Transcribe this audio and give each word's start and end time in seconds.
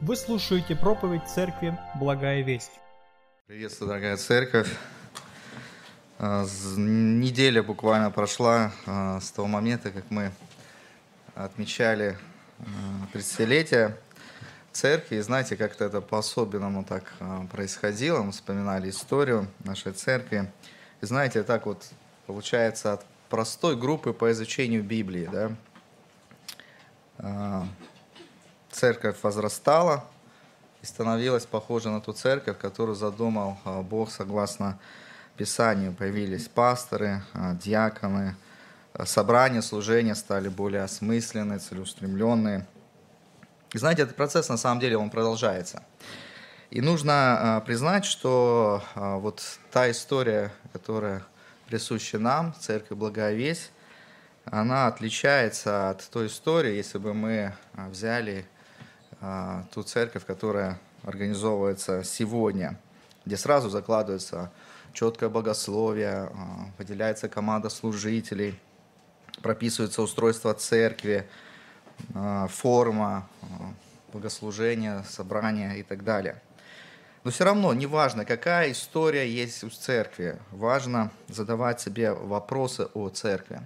Вы 0.00 0.16
слушаете 0.16 0.74
проповедь 0.74 1.26
Церкви 1.28 1.78
«Благая 1.94 2.42
весть». 2.42 2.72
Приветствую, 3.46 3.88
дорогая 3.88 4.16
церковь. 4.16 4.68
А, 6.18 6.44
неделя 6.76 7.62
буквально 7.62 8.10
прошла 8.10 8.72
а, 8.86 9.20
с 9.20 9.30
того 9.30 9.46
момента, 9.46 9.92
как 9.92 10.04
мы 10.10 10.32
отмечали 11.34 12.18
30-летие 13.14 13.86
а, 13.86 13.96
церкви. 14.72 15.16
И 15.16 15.20
знаете, 15.20 15.56
как-то 15.56 15.84
это 15.84 16.00
по-особенному 16.00 16.84
так 16.84 17.14
происходило. 17.50 18.20
Мы 18.22 18.32
вспоминали 18.32 18.90
историю 18.90 19.46
нашей 19.60 19.92
церкви. 19.92 20.50
И 21.00 21.06
знаете, 21.06 21.44
так 21.44 21.66
вот 21.66 21.88
получается 22.26 22.94
от 22.94 23.06
простой 23.30 23.76
группы 23.76 24.12
по 24.12 24.30
изучению 24.32 24.82
Библии, 24.82 25.30
да, 27.18 27.68
церковь 28.74 29.16
возрастала 29.22 30.04
и 30.82 30.86
становилась 30.86 31.46
похожа 31.46 31.90
на 31.90 32.00
ту 32.00 32.12
церковь, 32.12 32.58
которую 32.58 32.96
задумал 32.96 33.56
а, 33.64 33.82
Бог 33.82 34.10
согласно 34.10 34.78
Писанию. 35.36 35.92
Появились 35.92 36.48
пасторы, 36.48 37.22
а, 37.32 37.54
диаконы, 37.54 38.36
а, 38.92 39.06
собрания, 39.06 39.62
служения 39.62 40.14
стали 40.14 40.48
более 40.48 40.82
осмысленные, 40.82 41.58
целеустремленные. 41.58 42.66
И 43.72 43.78
знаете, 43.78 44.02
этот 44.02 44.16
процесс 44.16 44.48
на 44.48 44.56
самом 44.56 44.80
деле 44.80 44.98
он 44.98 45.10
продолжается. 45.10 45.82
И 46.70 46.80
нужно 46.80 47.62
признать, 47.66 48.04
что 48.04 48.82
вот 48.94 49.42
та 49.70 49.90
история, 49.90 50.52
которая 50.72 51.22
присуща 51.66 52.18
нам, 52.18 52.52
Церковь 52.58 52.98
Благая 52.98 53.34
Весть, 53.34 53.70
она 54.44 54.88
отличается 54.88 55.90
от 55.90 56.08
той 56.10 56.26
истории, 56.26 56.74
если 56.74 56.98
бы 56.98 57.14
мы 57.14 57.52
взяли 57.74 58.46
ту 59.72 59.82
церковь, 59.82 60.24
которая 60.26 60.78
организовывается 61.04 62.02
сегодня, 62.02 62.78
где 63.24 63.36
сразу 63.36 63.70
закладывается 63.70 64.50
четкое 64.92 65.28
богословие, 65.28 66.30
а, 66.32 66.70
выделяется 66.78 67.28
команда 67.28 67.68
служителей, 67.68 68.58
прописывается 69.42 70.02
устройство 70.02 70.54
церкви, 70.54 71.28
а, 72.14 72.46
форма, 72.48 73.28
богослужения, 74.12 75.02
собрания 75.08 75.74
и 75.74 75.82
так 75.82 76.04
далее. 76.04 76.40
Но 77.24 77.30
все 77.30 77.44
равно, 77.44 77.72
неважно, 77.72 78.24
какая 78.24 78.70
история 78.70 79.28
есть 79.28 79.64
у 79.64 79.70
церкви, 79.70 80.38
важно 80.50 81.10
задавать 81.28 81.80
себе 81.80 82.12
вопросы 82.12 82.88
о 82.94 83.08
церкви. 83.08 83.60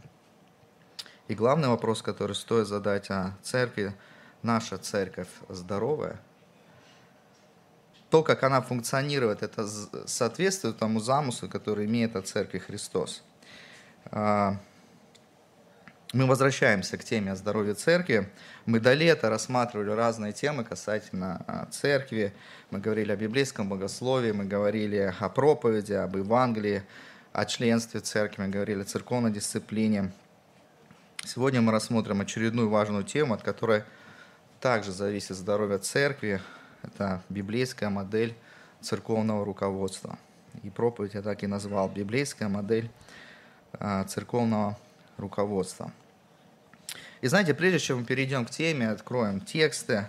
И 1.27 1.35
главный 1.35 1.69
вопрос, 1.69 2.01
который 2.01 2.35
стоит 2.35 2.67
задать 2.69 3.11
о 3.11 3.37
церкви– 3.43 3.95
наша 4.43 4.79
церковь 4.79 5.29
здоровая, 5.49 6.21
то, 8.11 8.23
как 8.23 8.43
она 8.43 8.63
функционирует, 8.63 9.43
это 9.43 9.67
соответствует 10.07 10.79
тому 10.79 11.01
замыслу, 11.01 11.49
который 11.49 11.87
имеет 11.87 12.17
о 12.17 12.23
церкви 12.23 12.59
Христос. 12.59 13.23
А, 14.07 14.57
мы 16.15 16.27
возвращаемся 16.27 16.97
к 16.97 17.05
теме 17.05 17.33
о 17.33 17.37
здоровье 17.37 17.75
церкви. 17.75 18.31
Мы 18.65 18.81
до 18.81 18.95
лета 18.95 19.29
рассматривали 19.29 19.91
разные 19.91 20.33
темы 20.33 20.65
касательно 20.65 21.45
а, 21.47 21.67
церкви. 21.67 22.33
Мы 22.71 22.79
говорили 22.79 23.13
о 23.13 23.17
библейском 23.17 23.69
богословии, 23.69 24.33
мы 24.33 24.47
говорили 24.47 25.15
о 25.21 25.29
проповеди, 25.29 25.93
об 25.93 26.17
Евангелии, 26.17 26.85
о 27.35 27.45
членстве 27.45 28.01
церкви, 28.01 28.43
мы 28.43 28.49
говорили 28.49 28.81
о 28.81 28.85
церковной 28.85 29.31
дисциплине. 29.31 30.13
Сегодня 31.27 31.61
мы 31.61 31.73
рассмотрим 31.73 32.23
очередную 32.23 32.71
важную 32.71 33.05
тему, 33.05 33.35
от 33.35 33.43
которой 33.43 33.85
также 34.61 34.93
зависит 34.93 35.37
здоровье 35.37 35.79
церкви. 35.79 36.41
Это 36.83 37.23
библейская 37.29 37.89
модель 37.89 38.35
церковного 38.81 39.45
руководства. 39.45 40.19
И 40.63 40.71
проповедь 40.71 41.15
я 41.15 41.23
так 41.23 41.43
и 41.43 41.47
назвал 41.47 41.89
«Библейская 41.89 42.49
модель 42.49 42.91
а, 43.73 44.05
церковного 44.05 44.79
руководства». 45.17 45.93
И 47.21 47.29
знаете, 47.29 47.55
прежде 47.55 47.79
чем 47.79 47.99
мы 47.99 48.05
перейдем 48.05 48.47
к 48.47 48.51
теме, 48.51 48.91
откроем 48.91 49.41
тексты, 49.41 50.09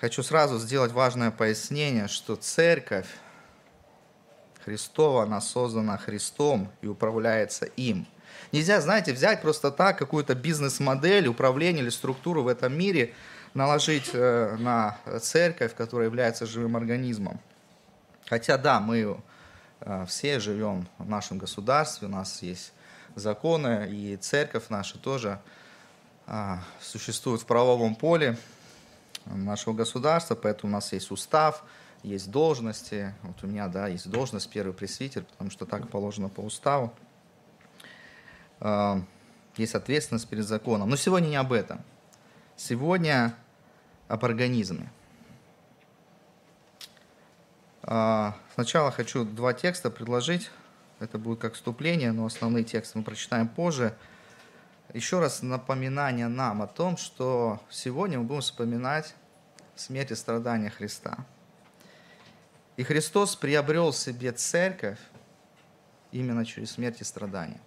хочу 0.00 0.22
сразу 0.22 0.58
сделать 0.58 0.92
важное 0.92 1.30
пояснение, 1.30 2.08
что 2.08 2.36
церковь 2.36 3.08
Христова, 4.64 5.22
она 5.22 5.40
создана 5.40 5.96
Христом 5.96 6.70
и 6.82 6.86
управляется 6.86 7.64
им– 7.64 8.06
Нельзя, 8.52 8.80
знаете, 8.80 9.12
взять 9.12 9.42
просто 9.42 9.70
так 9.70 9.98
какую-то 9.98 10.34
бизнес-модель, 10.34 11.26
управление 11.28 11.82
или 11.82 11.90
структуру 11.90 12.42
в 12.42 12.48
этом 12.48 12.76
мире, 12.76 13.14
наложить 13.54 14.10
э, 14.12 14.56
на 14.58 14.96
церковь, 15.20 15.74
которая 15.74 16.08
является 16.08 16.46
живым 16.46 16.76
организмом. 16.76 17.40
Хотя 18.26 18.56
да, 18.56 18.80
мы 18.80 19.18
э, 19.80 20.04
все 20.06 20.40
живем 20.40 20.86
в 20.98 21.08
нашем 21.08 21.38
государстве, 21.38 22.08
у 22.08 22.10
нас 22.10 22.42
есть 22.42 22.72
законы, 23.14 23.88
и 23.90 24.16
церковь 24.16 24.64
наша 24.68 24.98
тоже 24.98 25.40
а, 26.26 26.62
существует 26.80 27.40
в 27.40 27.46
правовом 27.46 27.94
поле 27.94 28.36
нашего 29.24 29.74
государства, 29.74 30.34
поэтому 30.34 30.72
у 30.72 30.74
нас 30.74 30.92
есть 30.92 31.10
устав, 31.10 31.64
есть 32.02 32.30
должности. 32.30 33.14
Вот 33.22 33.42
у 33.42 33.46
меня, 33.46 33.68
да, 33.68 33.88
есть 33.88 34.10
должность 34.10 34.48
первый 34.50 34.72
пресвитер, 34.72 35.24
потому 35.24 35.50
что 35.50 35.66
так 35.66 35.88
положено 35.88 36.28
по 36.28 36.40
уставу. 36.40 36.92
А, 38.60 39.02
есть 39.56 39.74
ответственность 39.74 40.28
перед 40.28 40.46
законом. 40.46 40.90
Но 40.90 40.96
сегодня 40.96 41.28
не 41.28 41.36
об 41.36 41.52
этом. 41.52 41.82
Сегодня 42.56 43.34
об 44.08 44.24
организме. 44.24 44.90
А, 47.82 48.36
сначала 48.54 48.90
хочу 48.90 49.24
два 49.24 49.52
текста 49.52 49.90
предложить. 49.90 50.50
Это 51.00 51.18
будет 51.18 51.40
как 51.40 51.54
вступление, 51.54 52.12
но 52.12 52.26
основные 52.26 52.64
тексты 52.64 52.98
мы 52.98 53.04
прочитаем 53.04 53.48
позже. 53.48 53.96
Еще 54.94 55.20
раз 55.20 55.42
напоминание 55.42 56.28
нам 56.28 56.62
о 56.62 56.66
том, 56.66 56.96
что 56.96 57.60
сегодня 57.70 58.18
мы 58.18 58.24
будем 58.24 58.40
вспоминать 58.40 59.14
смерть 59.76 60.10
и 60.10 60.14
страдания 60.14 60.70
Христа. 60.70 61.18
И 62.76 62.82
Христос 62.82 63.36
приобрел 63.36 63.92
себе 63.92 64.32
церковь 64.32 64.98
именно 66.10 66.44
через 66.44 66.72
смерть 66.72 67.00
и 67.00 67.04
страдания. 67.04 67.60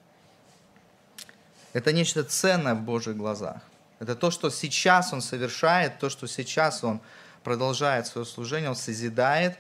Это 1.74 1.94
нечто 1.94 2.24
ценное 2.24 2.76
в 2.76 2.82
Божьих 2.82 3.16
глазах. 3.16 3.62
Это 4.00 4.16
то, 4.16 4.32
что 4.32 4.50
сейчас 4.50 5.14
Он 5.14 5.22
совершает, 5.22 6.00
то, 6.00 6.10
что 6.10 6.28
сейчас 6.28 6.84
Он 6.84 7.02
продолжает 7.44 8.08
свое 8.08 8.26
служение, 8.26 8.70
Он 8.70 8.76
созидает, 8.76 9.58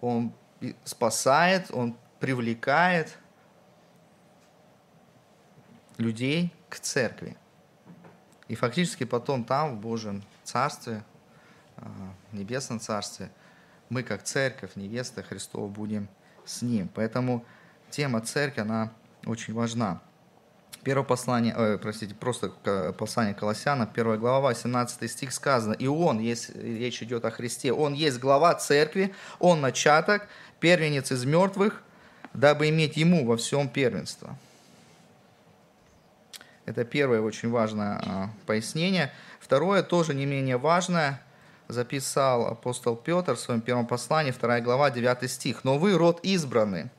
Он 0.00 0.32
спасает, 0.84 1.70
Он 1.70 1.96
привлекает 2.20 3.18
людей 5.98 6.52
к 6.68 6.78
церкви. 6.78 7.36
И 8.48 8.54
фактически 8.54 9.04
потом 9.04 9.44
там, 9.44 9.76
в 9.76 9.80
Божьем 9.80 10.22
Царстве, 10.44 11.02
а, 11.76 11.90
в 12.30 12.36
Небесном 12.36 12.80
Царстве, 12.80 13.30
мы 13.88 14.02
как 14.02 14.22
церковь, 14.22 14.76
невеста 14.76 15.22
Христова 15.22 15.68
будем 15.68 16.08
с 16.44 16.62
Ним. 16.62 16.88
Поэтому 16.94 17.44
тема 17.90 18.20
церкви, 18.20 18.60
она 18.60 18.92
очень 19.26 19.54
важна. 19.54 20.00
Первое 20.84 21.04
послание, 21.04 21.54
э, 21.56 21.78
простите, 21.80 22.14
просто 22.14 22.48
послание 22.98 23.34
Колоссяна, 23.34 23.86
первая 23.86 24.18
глава, 24.18 24.48
18 24.48 25.08
стих 25.08 25.32
сказано, 25.32 25.74
и 25.74 25.86
Он, 25.86 26.18
есть, 26.18 26.50
речь 26.56 27.00
идет 27.02 27.24
о 27.24 27.30
Христе, 27.30 27.72
Он 27.72 27.92
есть 27.92 28.18
глава 28.18 28.54
церкви, 28.54 29.14
Он 29.38 29.60
начаток, 29.60 30.26
первенец 30.58 31.12
из 31.12 31.24
мертвых, 31.24 31.82
дабы 32.34 32.68
иметь 32.70 32.96
Ему 32.96 33.24
во 33.24 33.36
всем 33.36 33.68
первенство. 33.68 34.36
Это 36.64 36.84
первое 36.84 37.20
очень 37.20 37.50
важное 37.50 38.00
а, 38.04 38.30
пояснение. 38.46 39.12
Второе, 39.40 39.82
тоже 39.82 40.14
не 40.14 40.26
менее 40.26 40.56
важное, 40.56 41.22
записал 41.68 42.46
апостол 42.46 42.96
Петр 42.96 43.34
в 43.34 43.40
своем 43.40 43.60
первом 43.60 43.86
послании, 43.86 44.32
вторая 44.32 44.60
глава, 44.60 44.90
9 44.90 45.30
стих. 45.30 45.62
«Но 45.64 45.78
вы 45.78 45.96
род 45.96 46.20
избранный, 46.24 46.90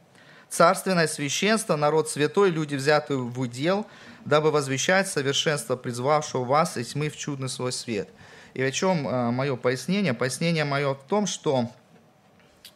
царственное 0.54 1.08
священство, 1.08 1.76
народ 1.76 2.10
святой, 2.10 2.52
люди, 2.52 2.76
взятые 2.76 3.18
в 3.18 3.40
удел, 3.40 3.88
дабы 4.24 4.52
возвещать 4.52 5.08
совершенство 5.08 5.76
призвавшего 5.76 6.44
вас 6.44 6.78
из 6.78 6.90
тьмы 6.90 7.10
в 7.10 7.18
чудный 7.18 7.50
свой 7.50 7.72
свет». 7.72 8.08
И 8.54 8.62
о 8.62 8.72
чем 8.72 9.08
э, 9.08 9.32
мое 9.32 9.56
пояснение? 9.56 10.14
Пояснение 10.14 10.64
мое 10.64 10.94
в 10.94 11.04
том, 11.08 11.26
что 11.26 11.72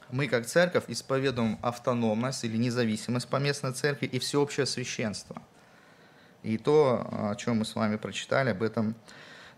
мы 0.09 0.27
как 0.27 0.47
церковь 0.47 0.85
исповедуем 0.87 1.59
автономность 1.61 2.43
или 2.43 2.57
независимость 2.57 3.27
поместной 3.27 3.73
церкви 3.73 4.07
и 4.07 4.17
всеобщее 4.17 4.65
священство. 4.65 5.39
И 6.41 6.57
то, 6.57 7.07
о 7.31 7.35
чем 7.35 7.59
мы 7.59 7.65
с 7.65 7.75
вами 7.75 7.97
прочитали, 7.97 8.49
об 8.49 8.63
этом 8.63 8.95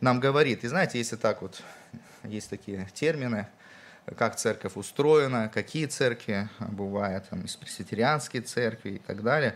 нам 0.02 0.20
говорит. 0.20 0.66
И 0.66 0.68
знаете, 0.68 0.98
если 0.98 1.16
так 1.16 1.42
вот, 1.42 1.62
есть 2.24 2.50
такие 2.50 2.86
термины– 2.94 3.48
как 4.18 4.36
церковь 4.36 4.76
устроена, 4.76 5.50
какие 5.54 5.86
церкви 5.86 6.50
бывают, 6.60 7.30
там, 7.30 7.42
из 7.42 7.56
пресвитерианские 7.56 8.42
церкви 8.42 8.92
и 8.92 9.00
так 9.00 9.24
далее, 9.24 9.56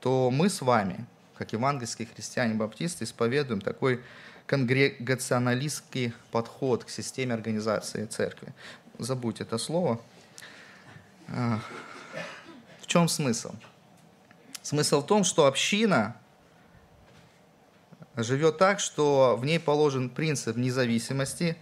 то 0.00 0.30
мы 0.30 0.48
с 0.48 0.60
вами, 0.60 1.06
как 1.36 1.52
евангельские 1.52 2.08
христиане-баптисты, 2.12 3.04
исповедуем 3.04 3.60
такой 3.60 4.02
конгрегационалистский 4.46 6.12
подход 6.30 6.84
к 6.84 6.90
системе 6.90 7.34
организации 7.34 8.06
церкви. 8.06 8.52
Забудь 8.98 9.40
это 9.40 9.58
слово. 9.58 10.00
А, 11.28 11.60
в 12.80 12.86
чем 12.86 13.08
смысл? 13.08 13.54
Смысл 14.62 15.00
в 15.02 15.06
том, 15.06 15.24
что 15.24 15.46
община 15.46 16.16
живет 18.16 18.58
так, 18.58 18.80
что 18.80 19.36
в 19.36 19.44
ней 19.44 19.58
положен 19.58 20.10
принцип 20.10 20.56
независимости 20.56 21.56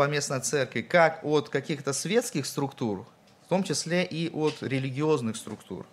поместной 0.00 0.40
церкви 0.40 0.80
как 0.80 1.22
от 1.22 1.50
каких-то 1.50 1.92
светских 1.92 2.46
структур, 2.46 3.06
в 3.44 3.48
том 3.50 3.62
числе 3.62 4.02
и 4.02 4.30
от 4.30 4.62
религиозных 4.62 5.36
структур. 5.36 5.84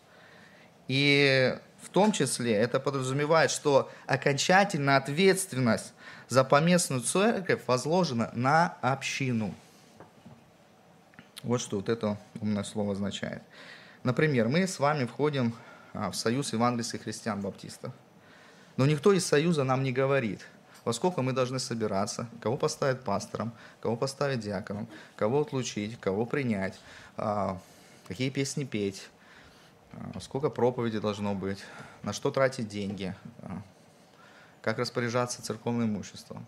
И 0.87 1.53
в 1.81 1.89
том 1.89 2.13
числе 2.13 2.53
это 2.53 2.79
подразумевает, 2.79 3.51
что 3.51 3.91
окончательная 4.05 4.95
ответственность 4.95 5.91
за 6.29 6.45
поместную 6.45 7.01
церковь 7.01 7.59
возложена 7.67 8.31
на 8.33 8.77
общину. 8.81 9.53
Вот 11.43 11.59
что 11.59 11.75
вот 11.75 11.89
это 11.89 12.17
умное 12.39 12.63
слово 12.63 12.93
означает. 12.93 13.41
Например, 14.03 14.47
мы 14.47 14.67
с 14.67 14.79
вами 14.79 15.03
входим 15.03 15.53
а, 15.93 16.11
в 16.11 16.15
Союз 16.15 16.53
евангельских 16.53 17.03
христиан-баптистов. 17.03 17.91
Но 18.77 18.85
никто 18.85 19.11
из 19.11 19.25
Союза 19.25 19.65
нам 19.65 19.83
не 19.83 19.91
говорит, 19.91 20.47
во 20.87 20.93
сколько 20.93 21.21
мы 21.21 21.33
должны 21.33 21.59
собираться, 21.59 22.29
кого 22.39 22.55
поставить 22.55 23.01
пастором, 23.01 23.51
кого 23.81 23.97
поставить 23.97 24.39
диаконом, 24.39 24.87
кого 25.17 25.41
отлучить, 25.41 25.99
кого 25.99 26.25
принять, 26.25 26.79
а, 27.17 27.59
какие 28.07 28.29
песни 28.29 28.63
петь, 28.63 29.09
а, 29.91 30.17
сколько 30.21 30.49
проповедей 30.49 31.01
должно 31.01 31.35
быть, 31.35 31.59
на 32.03 32.13
что 32.13 32.31
тратить 32.31 32.69
деньги, 32.69 33.13
как 34.61 34.79
распоряжаться 34.79 35.43
церковным 35.43 35.89
имуществом. 35.89 36.47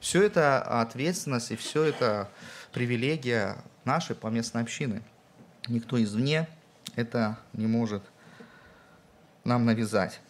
Все 0.00 0.22
это 0.22 0.60
ответственность 0.82 1.50
и 1.52 1.56
все 1.56 1.84
это 1.84 2.28
привилегия 2.72 3.56
нашей 3.86 4.14
поместной 4.14 4.60
общины. 4.60 5.02
Никто 5.66 6.02
извне 6.02 6.46
это 6.94 7.38
не 7.54 7.66
может 7.66 8.02
нам 9.44 9.64
навязать. 9.64 10.20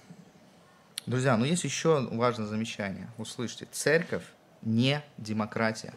Друзья, 1.07 1.37
но 1.37 1.45
есть 1.45 1.65
еще 1.65 2.09
важное 2.13 2.47
замечание. 2.47 3.09
Услышьте, 3.19 3.67
церковь 3.71 4.23
не 4.63 5.03
демократия. 5.19 5.95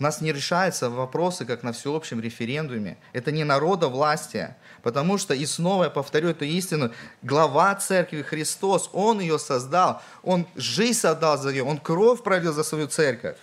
У 0.00 0.02
нас 0.02 0.20
не 0.20 0.32
решаются 0.32 0.90
вопросы, 0.90 1.44
как 1.44 1.62
на 1.62 1.72
всеобщем 1.72 2.20
референдуме. 2.20 2.98
Это 3.12 3.30
не 3.30 3.44
народовластие. 3.44 4.56
Потому 4.82 5.16
что, 5.16 5.32
и 5.32 5.46
снова 5.46 5.84
я 5.84 5.90
повторю 5.90 6.30
эту 6.30 6.44
истину, 6.44 6.90
глава 7.22 7.72
церкви 7.76 8.22
Христос, 8.22 8.90
Он 8.92 9.20
ее 9.20 9.38
создал, 9.38 10.02
Он 10.24 10.48
жизнь 10.56 11.06
отдал 11.06 11.38
за 11.38 11.52
нее, 11.52 11.62
Он 11.62 11.78
кровь 11.78 12.24
пролил 12.24 12.52
за 12.52 12.64
свою 12.64 12.88
церковь. 12.88 13.36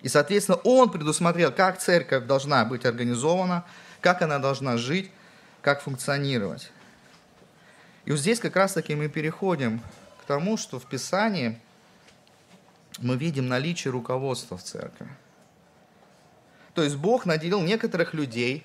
И, 0.00 0.08
соответственно, 0.08 0.56
Он 0.64 0.90
предусмотрел, 0.90 1.52
как 1.52 1.78
церковь 1.78 2.24
должна 2.24 2.64
быть 2.64 2.86
организована, 2.86 3.66
как 4.00 4.22
она 4.22 4.38
должна 4.38 4.78
жить, 4.78 5.10
как 5.60 5.82
функционировать. 5.82 6.72
И 8.04 8.10
вот 8.10 8.20
здесь 8.20 8.40
как 8.40 8.56
раз-таки 8.56 8.94
мы 8.94 9.08
переходим 9.08 9.80
к 10.20 10.24
тому, 10.24 10.56
что 10.56 10.78
в 10.78 10.86
Писании 10.86 11.58
мы 12.98 13.16
видим 13.16 13.48
наличие 13.48 13.92
руководства 13.92 14.56
в 14.56 14.62
церкви. 14.62 15.08
То 16.74 16.82
есть 16.82 16.96
Бог 16.96 17.26
наделил 17.26 17.60
некоторых 17.60 18.14
людей 18.14 18.64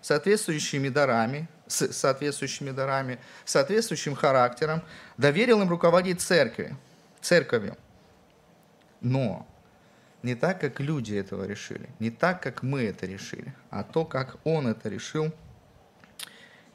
соответствующими 0.00 0.88
дарами, 0.88 1.48
с 1.66 1.92
соответствующими 1.92 2.70
дарами, 2.70 3.18
соответствующим 3.44 4.14
характером, 4.14 4.82
доверил 5.16 5.60
им 5.60 5.68
руководить 5.68 6.20
церкви, 6.20 6.76
церковью. 7.20 7.76
Но 9.00 9.46
не 10.22 10.34
так, 10.34 10.60
как 10.60 10.80
люди 10.80 11.14
этого 11.14 11.44
решили, 11.44 11.88
не 11.98 12.10
так, 12.10 12.42
как 12.42 12.62
мы 12.62 12.84
это 12.84 13.06
решили, 13.06 13.54
а 13.70 13.82
то, 13.82 14.04
как 14.04 14.36
Он 14.44 14.66
это 14.66 14.88
решил 14.88 15.32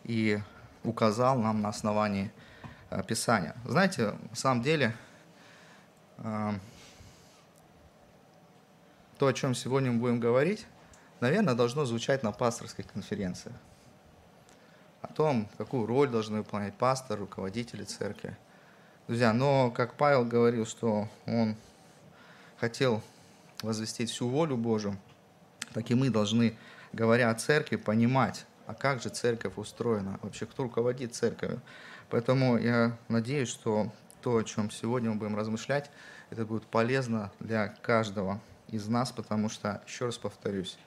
и 0.04 0.40
указал 0.84 1.38
нам 1.38 1.62
на 1.62 1.70
основании 1.70 2.32
э, 2.90 3.04
Писания. 3.04 3.56
Знаете, 3.66 4.14
на 4.30 4.36
самом 4.36 4.62
деле, 4.62 4.96
э, 6.18 6.52
то, 9.18 9.28
о 9.28 9.34
чем 9.34 9.56
сегодня 9.56 9.92
мы 9.92 10.00
будем 10.00 10.20
говорить, 10.20 10.66
наверное, 11.20 11.56
должно 11.56 11.86
звучать 11.86 12.24
на 12.24 12.32
пасторских 12.32 12.88
конференциях. 12.88 13.56
О 15.02 15.08
том, 15.08 15.48
какую 15.58 15.86
роль 15.86 16.10
должны 16.10 16.40
выполнять 16.40 16.74
пастор, 16.76 17.20
руководители 17.20 17.84
церкви. 17.84 18.38
Друзья, 19.08 19.34
но, 19.34 19.70
как 19.72 19.96
Павел 19.96 20.26
говорил, 20.26 20.66
что 20.66 21.10
он 21.26 21.56
хотел 22.58 23.02
возвестить 23.62 24.10
всю 24.10 24.30
волю 24.30 24.56
Божию, 24.58 24.98
так 25.74 25.90
и 25.92 25.96
мы 25.96 26.10
должны, 26.10 26.58
говоря 26.94 27.30
о 27.30 27.36
церкви, 27.36 27.76
понимать, 27.76 28.46
а 28.68 28.74
как 28.74 29.02
же 29.02 29.10
церковь 29.10 29.54
устроена, 29.58 30.20
вообще 30.22 30.46
кто 30.46 30.64
руководит 30.64 31.16
церковью. 31.16 31.62
Поэтому 32.10 32.58
я 32.58 32.98
надеюсь, 33.08 33.50
что 33.50 33.92
то, 34.22 34.38
о 34.38 34.44
чем 34.44 34.72
сегодня 34.72 35.12
мы 35.12 35.18
будем 35.18 35.36
размышлять, 35.36 35.90
это 36.30 36.46
будет 36.46 36.66
полезно 36.66 37.32
для 37.40 37.68
каждого 37.68 38.40
из 38.70 38.88
нас, 38.88 39.12
потому 39.12 39.50
что, 39.50 39.82
еще 39.86 40.06
раз 40.06 40.18
повторюсь, 40.18 40.78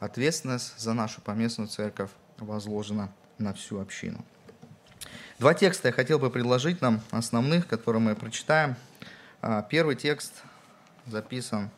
Ответственность 0.00 0.78
за 0.78 0.94
нашу 0.94 1.20
поместную 1.20 1.66
церковь 1.66 2.10
возложена 2.38 3.10
на 3.38 3.52
всю 3.52 3.80
общину. 3.80 4.24
Два 5.40 5.54
текста 5.54 5.88
я 5.88 5.92
хотел 5.92 6.20
бы 6.20 6.30
предложить 6.30 6.80
нам, 6.80 7.00
основных, 7.10 7.66
которые 7.66 8.00
мы 8.00 8.14
прочитаем. 8.14 8.76
А, 9.42 9.62
первый 9.62 9.96
текст 9.96 10.44
записан 11.06 11.70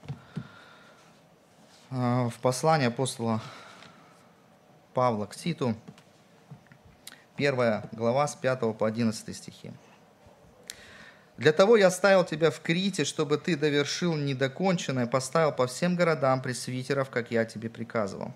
а, 1.90 2.28
в 2.28 2.38
послании 2.40 2.88
апостола 2.88 3.40
Павла 4.94 5.26
к 5.26 5.36
Титу, 5.36 5.76
первая 7.36 7.88
глава 7.92 8.26
с 8.26 8.34
5 8.34 8.76
по 8.76 8.86
11 8.86 9.36
стихи. 9.36 9.70
Для 11.36 11.52
того 11.52 11.76
я 11.76 11.86
оставил 11.86 12.24
тебя 12.24 12.50
в 12.50 12.60
Крите, 12.60 13.04
чтобы 13.04 13.38
ты 13.38 13.56
довершил 13.56 14.16
недоконченное, 14.16 15.06
поставил 15.06 15.52
по 15.52 15.68
всем 15.68 15.94
городам 15.94 16.42
пресвитеров, 16.42 17.08
как 17.08 17.30
я 17.30 17.44
тебе 17.44 17.70
приказывал. 17.70 18.34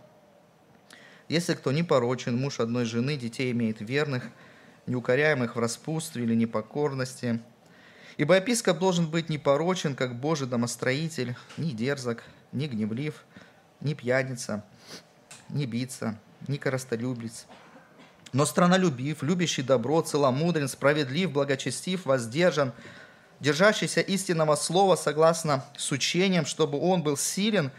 Если 1.28 1.54
кто 1.54 1.72
не 1.72 1.82
порочен, 1.82 2.36
муж 2.36 2.60
одной 2.60 2.84
жены, 2.84 3.16
детей 3.16 3.50
имеет 3.50 3.80
верных, 3.80 4.24
неукоряемых 4.86 5.56
в 5.56 5.58
распутстве 5.58 6.22
или 6.22 6.34
непокорности. 6.34 7.40
Ибо 8.16 8.36
епископ 8.36 8.78
должен 8.78 9.10
быть 9.10 9.28
непорочен, 9.28 9.96
как 9.96 10.14
Божий 10.14 10.46
домостроитель, 10.46 11.34
ни 11.56 11.70
дерзок, 11.70 12.22
ни 12.52 12.68
гневлив, 12.68 13.24
ни 13.80 13.94
пьяница, 13.94 14.64
ни 15.48 15.66
биться, 15.66 16.16
ни 16.48 16.56
коростолюбец, 16.56 17.46
но 18.34 18.44
странолюбив, 18.44 19.22
любящий 19.22 19.62
добро, 19.62 20.02
целомудрен, 20.02 20.66
справедлив, 20.66 21.30
благочестив, 21.30 22.04
воздержан, 22.04 22.72
держащийся 23.38 24.00
истинного 24.00 24.56
слова 24.56 24.96
согласно 24.96 25.64
с 25.76 25.92
учением, 25.92 26.44
чтобы 26.44 26.80
он 26.80 27.04
был 27.04 27.16
силен 27.16 27.70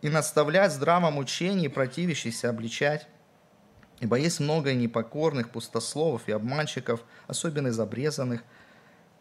и 0.00 0.08
наставлять 0.08 0.72
в 0.72 0.74
здравом 0.74 1.18
учении, 1.18 1.68
противящийся 1.68 2.50
обличать. 2.50 3.06
Ибо 4.00 4.16
есть 4.16 4.40
много 4.40 4.74
непокорных, 4.74 5.50
пустословов 5.50 6.22
и 6.26 6.32
обманщиков, 6.32 7.00
особенно 7.28 7.68
из 7.68 7.78
обрезанных. 7.78 8.42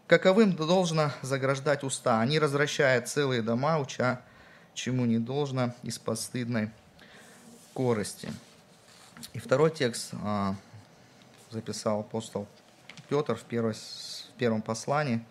Каковым 0.08 0.56
должно 0.56 1.12
заграждать 1.22 1.84
уста. 1.84 2.20
Они 2.20 2.40
развращают 2.40 3.08
целые 3.08 3.44
дома, 3.44 3.78
уча, 3.78 4.22
чему 4.74 5.06
не 5.06 5.20
должно, 5.20 5.76
из 5.84 6.00
постыдной 6.00 6.72
корости. 7.76 8.34
И 9.34 9.40
второй 9.40 9.72
текст 9.72 10.14
а, 10.24 10.56
записал 11.50 12.02
апостол 12.02 12.48
Петр 13.10 13.36
в, 13.36 13.44
первой, 13.44 13.74
в 13.74 14.38
первом 14.38 14.62
послании, 14.62 15.24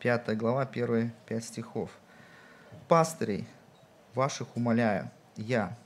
5 0.00 0.36
глава, 0.36 0.66
первые 0.66 1.12
пять 1.26 1.44
стихов. 1.44 1.90
«Пастырей 2.88 3.46
ваших 4.14 4.56
умоляю, 4.56 5.10
я, 5.36 5.76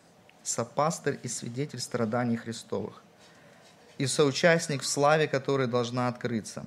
сопастырь 0.42 1.18
и 1.23 1.28
свидетель 1.28 1.80
страданий 1.80 2.37
Христовых, 2.37 3.02
и 3.99 4.06
соучастник 4.06 4.82
в 4.82 4.87
славе, 4.87 5.28
которая 5.28 5.66
должна 5.66 6.09
открыться. 6.09 6.64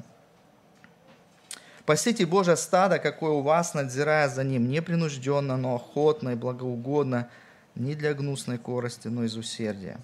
Пасите 1.86 2.26
Божье 2.26 2.56
стадо, 2.56 3.00
какое 3.00 3.32
у 3.32 3.42
вас, 3.42 3.74
надзирая 3.74 4.28
за 4.30 4.44
ним, 4.44 4.70
непринужденно, 4.70 5.58
но 5.58 5.76
охотно 5.76 6.30
и 6.30 6.36
благоугодно, 6.36 7.30
не 7.76 7.94
для 7.96 8.14
гнусной 8.14 8.58
корости, 8.58 9.08
но 9.08 9.24
из 9.24 9.36
усердия 9.36 10.00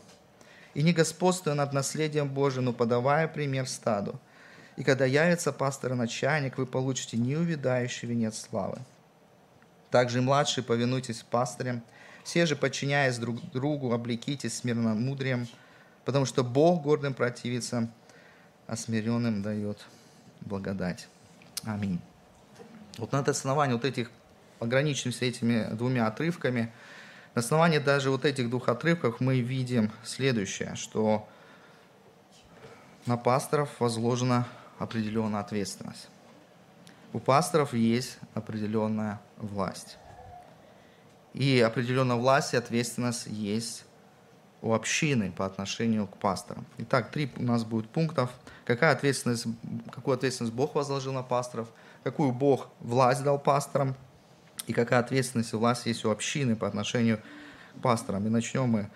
и 0.73 0.83
не 0.83 0.93
господствуя 0.93 1.53
над 1.53 1.73
наследием 1.73 2.29
Божиим, 2.29 2.65
но 2.65 2.73
подавая 2.73 3.27
пример 3.27 3.67
стаду. 3.67 4.19
И 4.77 4.83
когда 4.83 5.05
явится 5.05 5.51
пастор-начальник, 5.51 6.57
вы 6.57 6.65
получите 6.65 7.17
неувидающий 7.17 8.07
венец 8.07 8.39
славы. 8.39 8.79
Также 9.89 10.19
и 10.19 10.21
младшие 10.21 10.63
повинуйтесь 10.63 11.23
пастырям, 11.23 11.83
все 12.23 12.45
же, 12.45 12.55
подчиняясь 12.55 13.17
друг 13.17 13.41
другу, 13.51 13.91
облекитесь 13.91 14.57
смирномудрием, 14.57 15.47
потому 16.05 16.25
что 16.25 16.43
Бог 16.43 16.83
гордым 16.83 17.13
противится, 17.13 17.89
а 18.67 18.77
смиренным 18.77 19.41
дает 19.41 19.85
благодать. 20.41 21.07
Аминь. 21.63 21.99
Вот 22.97 23.11
на 23.11 23.19
основании 23.19 23.73
вот 23.73 23.85
этих, 23.85 24.09
ограничимся 24.59 25.25
этими 25.25 25.73
двумя 25.73 26.07
отрывками, 26.07 26.71
на 27.33 27.39
основании 27.39 27.77
даже 27.77 28.11
вот 28.11 28.25
этих 28.25 28.49
двух 28.49 28.67
отрывков 28.67 29.19
мы 29.19 29.39
видим 29.39 29.91
следующее, 30.03 30.75
что 30.75 31.27
на 33.05 33.17
пасторов 33.17 33.69
возложена 33.79 34.47
определенная 34.79 35.39
ответственность. 35.39 36.09
У 37.13 37.19
пасторов 37.19 37.73
есть 37.73 38.17
определенная 38.33 39.21
власть. 39.37 39.97
И 41.33 41.61
определенная 41.61 42.17
власть 42.17 42.53
и 42.53 42.57
ответственность 42.57 43.27
есть 43.27 43.85
у 44.61 44.73
общины 44.73 45.31
по 45.31 45.45
отношению 45.45 46.07
к 46.07 46.17
пасторам. 46.17 46.65
Итак, 46.77 47.11
три 47.11 47.31
у 47.37 47.43
нас 47.43 47.63
будет 47.63 47.89
пунктов. 47.89 48.29
Какая 48.65 48.91
ответственность, 48.91 49.45
какую 49.91 50.15
ответственность 50.15 50.53
Бог 50.53 50.75
возложил 50.75 51.13
на 51.13 51.23
пасторов, 51.23 51.69
какую 52.03 52.31
Бог 52.31 52.67
власть 52.79 53.23
дал 53.23 53.39
пасторам, 53.39 53.95
и 54.71 54.73
какая 54.73 55.01
ответственность 55.01 55.51
и 55.51 55.57
власть 55.57 55.85
есть 55.85 56.05
у 56.05 56.09
общины 56.09 56.55
по 56.55 56.65
отношению 56.65 57.19
к 57.75 57.81
пасторам. 57.81 58.25
И 58.25 58.29
начнем 58.29 58.69
мы 58.69 58.89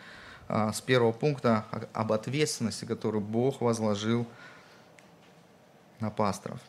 а, 0.48 0.72
с 0.72 0.80
первого 0.80 1.12
пункта 1.12 1.66
об 1.92 2.14
ответственности, 2.14 2.86
которую 2.86 3.22
Бог 3.22 3.60
возложил 3.60 4.26
на 6.00 6.10
пасторов. 6.10 6.60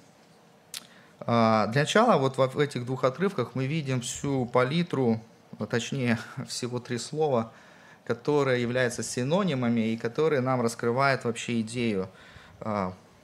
А, 1.20 1.68
для 1.68 1.82
начала 1.82 2.18
вот 2.18 2.36
в 2.36 2.58
этих 2.58 2.84
двух 2.84 3.04
отрывках 3.04 3.54
мы 3.54 3.66
видим 3.66 4.00
всю 4.00 4.44
палитру, 4.46 5.20
а 5.56 5.66
точнее 5.66 6.18
всего 6.48 6.80
три 6.80 6.98
слова, 6.98 7.52
которые 8.04 8.60
являются 8.60 9.04
синонимами 9.04 9.92
и 9.92 9.96
которые 9.96 10.40
нам 10.40 10.60
раскрывают 10.60 11.24
вообще 11.24 11.60
идею 11.60 12.08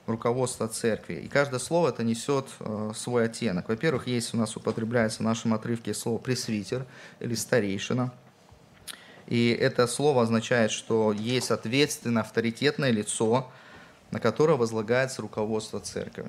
руководства 0.07 0.69
церкви. 0.69 1.15
И 1.15 1.29
каждое 1.29 1.59
слово 1.59 1.91
это 1.91 2.03
несет 2.03 2.47
свой 2.95 3.27
оттенок. 3.27 3.69
Во-первых, 3.69 4.07
есть 4.07 4.35
у 4.35 4.37
нас 4.37 4.57
употребляется 4.57 5.19
в 5.19 5.23
нашем 5.23 5.55
отрывке 5.55 5.95
слово 5.95 6.19
пресвитер 6.19 6.85
или 7.21 7.35
старейшина– 7.35 8.13
и 9.27 9.51
это 9.51 9.87
слово 9.87 10.23
означает, 10.23 10.71
что 10.71 11.13
есть 11.13 11.51
ответственное, 11.51 12.23
авторитетное 12.23 12.91
лицо, 12.91 13.51
на 14.11 14.21
которое 14.21 14.59
возлагается 14.59 15.23
руководство 15.23 15.81
церкви. 15.81 16.27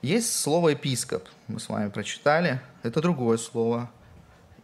Есть 0.00 0.32
слово 0.32 0.70
епископ, 0.70 1.28
мы 1.48 1.60
с 1.60 1.68
вами 1.68 1.90
прочитали, 1.90 2.60
это 2.82 3.02
другое 3.02 3.36
слово, 3.36 3.90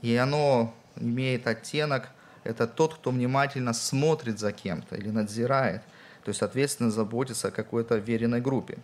и 0.00 0.14
оно 0.16 0.74
имеет 0.96 1.46
оттенок, 1.46 2.08
это 2.44 2.66
тот, 2.66 2.94
кто 2.94 3.10
внимательно 3.10 3.72
смотрит 3.72 4.38
за 4.38 4.52
кем-то 4.52 4.96
или 4.96 5.10
надзирает, 5.10 5.82
то 6.24 6.30
есть 6.30 6.42
ответственно 6.42 6.90
заботится 6.90 7.48
о 7.48 7.50
какой-то 7.50 7.96
веренной 7.96 8.40
группе. 8.40 8.78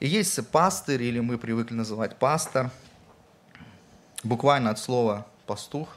И 0.00 0.06
есть 0.06 0.48
пастырь, 0.48 1.02
или 1.02 1.20
мы 1.20 1.38
привыкли 1.38 1.74
называть 1.74 2.16
пастор, 2.16 2.70
буквально 4.22 4.70
от 4.70 4.78
слова 4.78 5.26
пастух, 5.46 5.88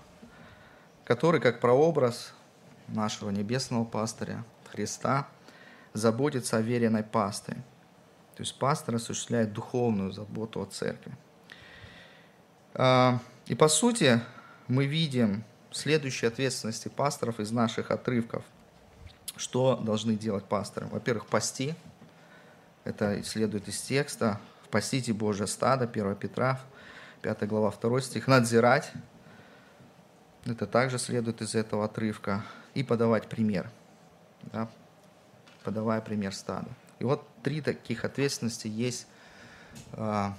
который, 1.05 1.39
как 1.39 1.59
прообраз 1.59 2.33
нашего 2.87 3.29
небесного 3.29 3.85
пастыря 3.85 4.43
Христа, 4.71 5.27
заботится 5.93 6.57
о 6.57 6.61
веренной 6.61 7.03
пастыре. 7.03 7.63
То 8.35 8.43
есть 8.43 8.57
пастор 8.59 8.95
осуществляет 8.95 9.53
духовную 9.53 10.11
заботу 10.11 10.61
о 10.61 10.65
церкви. 10.65 11.15
А, 12.73 13.19
и 13.45 13.55
по 13.55 13.67
сути 13.67 14.19
мы 14.67 14.85
видим 14.87 15.43
следующие 15.71 16.27
ответственности 16.29 16.89
пасторов 16.89 17.39
из 17.39 17.51
наших 17.51 17.91
отрывков. 17.91 18.43
Что 19.37 19.75
должны 19.75 20.15
делать 20.15 20.45
пасторы? 20.45 20.87
Во-первых, 20.87 21.27
пасти. 21.27 21.75
Это 22.83 23.23
следует 23.23 23.67
из 23.67 23.81
текста. 23.81 24.39
«Пасите 24.71 25.13
Божье 25.13 25.47
стадо», 25.47 25.85
1 25.85 26.15
Петра, 26.15 26.59
5 27.21 27.47
глава, 27.47 27.71
2 27.71 28.01
стих. 28.01 28.27
Надзирать 28.27 28.91
это 30.45 30.67
также 30.67 30.99
следует 30.99 31.41
из 31.41 31.55
этого 31.55 31.85
отрывка. 31.85 32.43
И 32.75 32.83
подавать 32.83 33.27
пример. 33.27 33.69
Да? 34.43 34.67
Подавая 35.63 36.01
пример 36.01 36.35
стада. 36.35 36.67
И 36.99 37.03
вот 37.03 37.27
три 37.41 37.61
таких 37.61 38.05
ответственности 38.05 38.67
есть 38.67 39.07
э, 39.93 40.29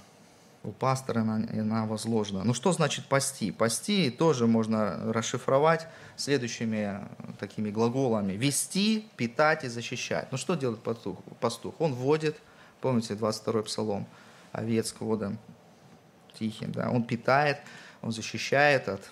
у 0.67 0.71
пастора, 0.71 1.21
она, 1.21 1.35
она 1.53 1.85
возложена. 1.85 2.43
Ну 2.43 2.53
что 2.53 2.73
значит 2.73 3.05
пасти? 3.05 3.51
Пасти 3.51 4.11
тоже 4.11 4.47
можно 4.47 5.13
расшифровать 5.13 5.87
следующими 6.17 7.07
такими 7.39 7.71
глаголами. 7.71 8.33
Вести, 8.33 9.07
питать 9.15 9.63
и 9.63 9.69
защищать. 9.69 10.27
Ну 10.31 10.37
что 10.37 10.55
делает 10.55 10.83
пастух? 10.83 11.19
пастух? 11.39 11.75
Он 11.79 11.93
вводит, 11.93 12.35
помните 12.81 13.13
22-й 13.13 13.63
псалом, 13.63 14.05
овец 14.51 14.91
к 14.91 14.99
водам 14.99 15.39
тихим. 16.37 16.73
Да? 16.73 16.89
Он 16.89 17.03
питает, 17.03 17.59
он 18.01 18.11
защищает 18.11 18.89
от 18.89 19.09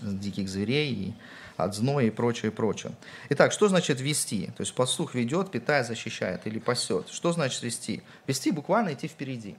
диких 0.00 0.48
зверей, 0.48 0.92
и 0.92 1.14
от 1.56 1.74
зноя 1.74 2.06
и 2.06 2.10
прочее, 2.10 2.52
прочее. 2.52 2.92
Итак, 3.30 3.52
что 3.52 3.68
значит 3.68 4.00
вести? 4.00 4.46
То 4.56 4.60
есть 4.60 4.74
пастух 4.74 5.14
ведет, 5.16 5.50
питает, 5.50 5.86
защищает 5.86 6.46
или 6.46 6.60
пасет. 6.60 7.08
Что 7.08 7.32
значит 7.32 7.60
вести? 7.62 8.02
Вести 8.28 8.52
буквально 8.52 8.94
идти 8.94 9.08
впереди. 9.08 9.56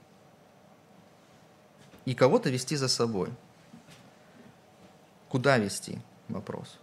И 2.04 2.14
кого-то 2.14 2.50
вести 2.50 2.76
за 2.76 2.88
собой. 2.88 3.30
Куда 5.28 5.58
вести? 5.58 5.98
Вопрос. 6.28 6.78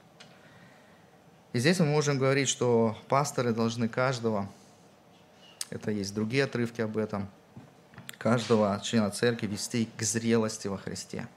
И 1.54 1.60
здесь 1.60 1.80
мы 1.80 1.86
можем 1.86 2.18
говорить, 2.18 2.48
что 2.48 2.98
пасторы 3.08 3.54
должны 3.54 3.90
каждого, 3.90 4.50
это 5.70 5.92
есть 5.92 6.14
другие 6.14 6.46
отрывки 6.46 6.82
об 6.82 6.98
этом, 6.98 7.30
каждого 8.18 8.80
члена 8.84 9.10
церкви 9.12 9.48
вести 9.48 9.90
к 9.98 10.02
зрелости 10.02 10.68
во 10.68 10.78
Христе. 10.78 11.28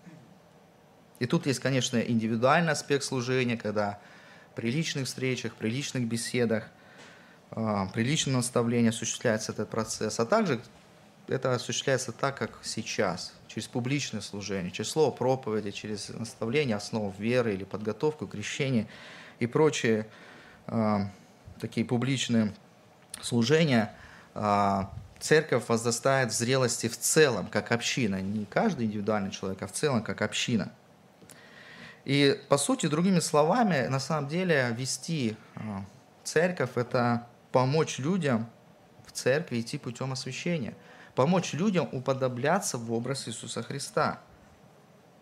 И 1.18 1.26
тут 1.26 1.46
есть, 1.46 1.60
конечно, 1.60 1.98
индивидуальный 1.98 2.72
аспект 2.72 3.04
служения, 3.04 3.56
когда 3.56 3.98
при 4.54 4.70
личных 4.70 5.06
встречах, 5.06 5.54
при 5.54 5.70
личных 5.70 6.06
беседах, 6.06 6.68
а, 7.50 7.86
при 7.86 8.02
личном 8.02 8.34
наставлении 8.34 8.90
осуществляется 8.90 9.52
этот 9.52 9.70
процесс, 9.70 10.20
а 10.20 10.26
также 10.26 10.60
это 11.26 11.54
осуществляется 11.54 12.12
так, 12.12 12.36
как 12.36 12.58
сейчас, 12.62 13.32
через 13.54 13.68
публичное 13.68 14.20
служение, 14.20 14.70
через 14.70 14.90
слово 14.90 15.10
проповеди, 15.10 15.70
через 15.70 16.08
наставление 16.08 16.76
основ 16.76 17.16
веры 17.18 17.54
или 17.54 17.64
подготовку, 17.64 18.26
крещение 18.26 18.88
и 19.38 19.46
прочие 19.46 20.06
э, 20.66 20.98
такие 21.60 21.86
публичные 21.86 22.52
служения, 23.20 23.94
э, 24.34 24.82
церковь 25.20 25.68
возрастает 25.68 26.32
в 26.32 26.34
зрелости 26.34 26.88
в 26.88 26.98
целом, 26.98 27.46
как 27.46 27.72
община, 27.72 28.20
не 28.20 28.44
каждый 28.44 28.86
индивидуальный 28.86 29.30
человек, 29.30 29.62
а 29.62 29.66
в 29.66 29.72
целом 29.72 30.02
как 30.02 30.22
община– 30.22 30.72
и, 32.04 32.38
по 32.48 32.58
сути, 32.58 32.86
другими 32.86 33.18
словами, 33.18 33.86
на 33.86 33.98
самом 33.98 34.28
деле, 34.28 34.74
вести 34.76 35.36
а, 35.56 35.84
церковь– 36.22 36.70
это 36.74 37.26
помочь 37.50 37.98
людям 37.98 38.46
в 39.06 39.12
церкви 39.12 39.60
идти 39.60 39.78
путем 39.78 40.12
освящения, 40.12 40.74
помочь 41.14 41.52
людям 41.52 41.88
уподобляться 41.92 42.78
в 42.78 42.92
образ 42.92 43.28
Иисуса 43.28 43.62
Христа. 43.62 44.20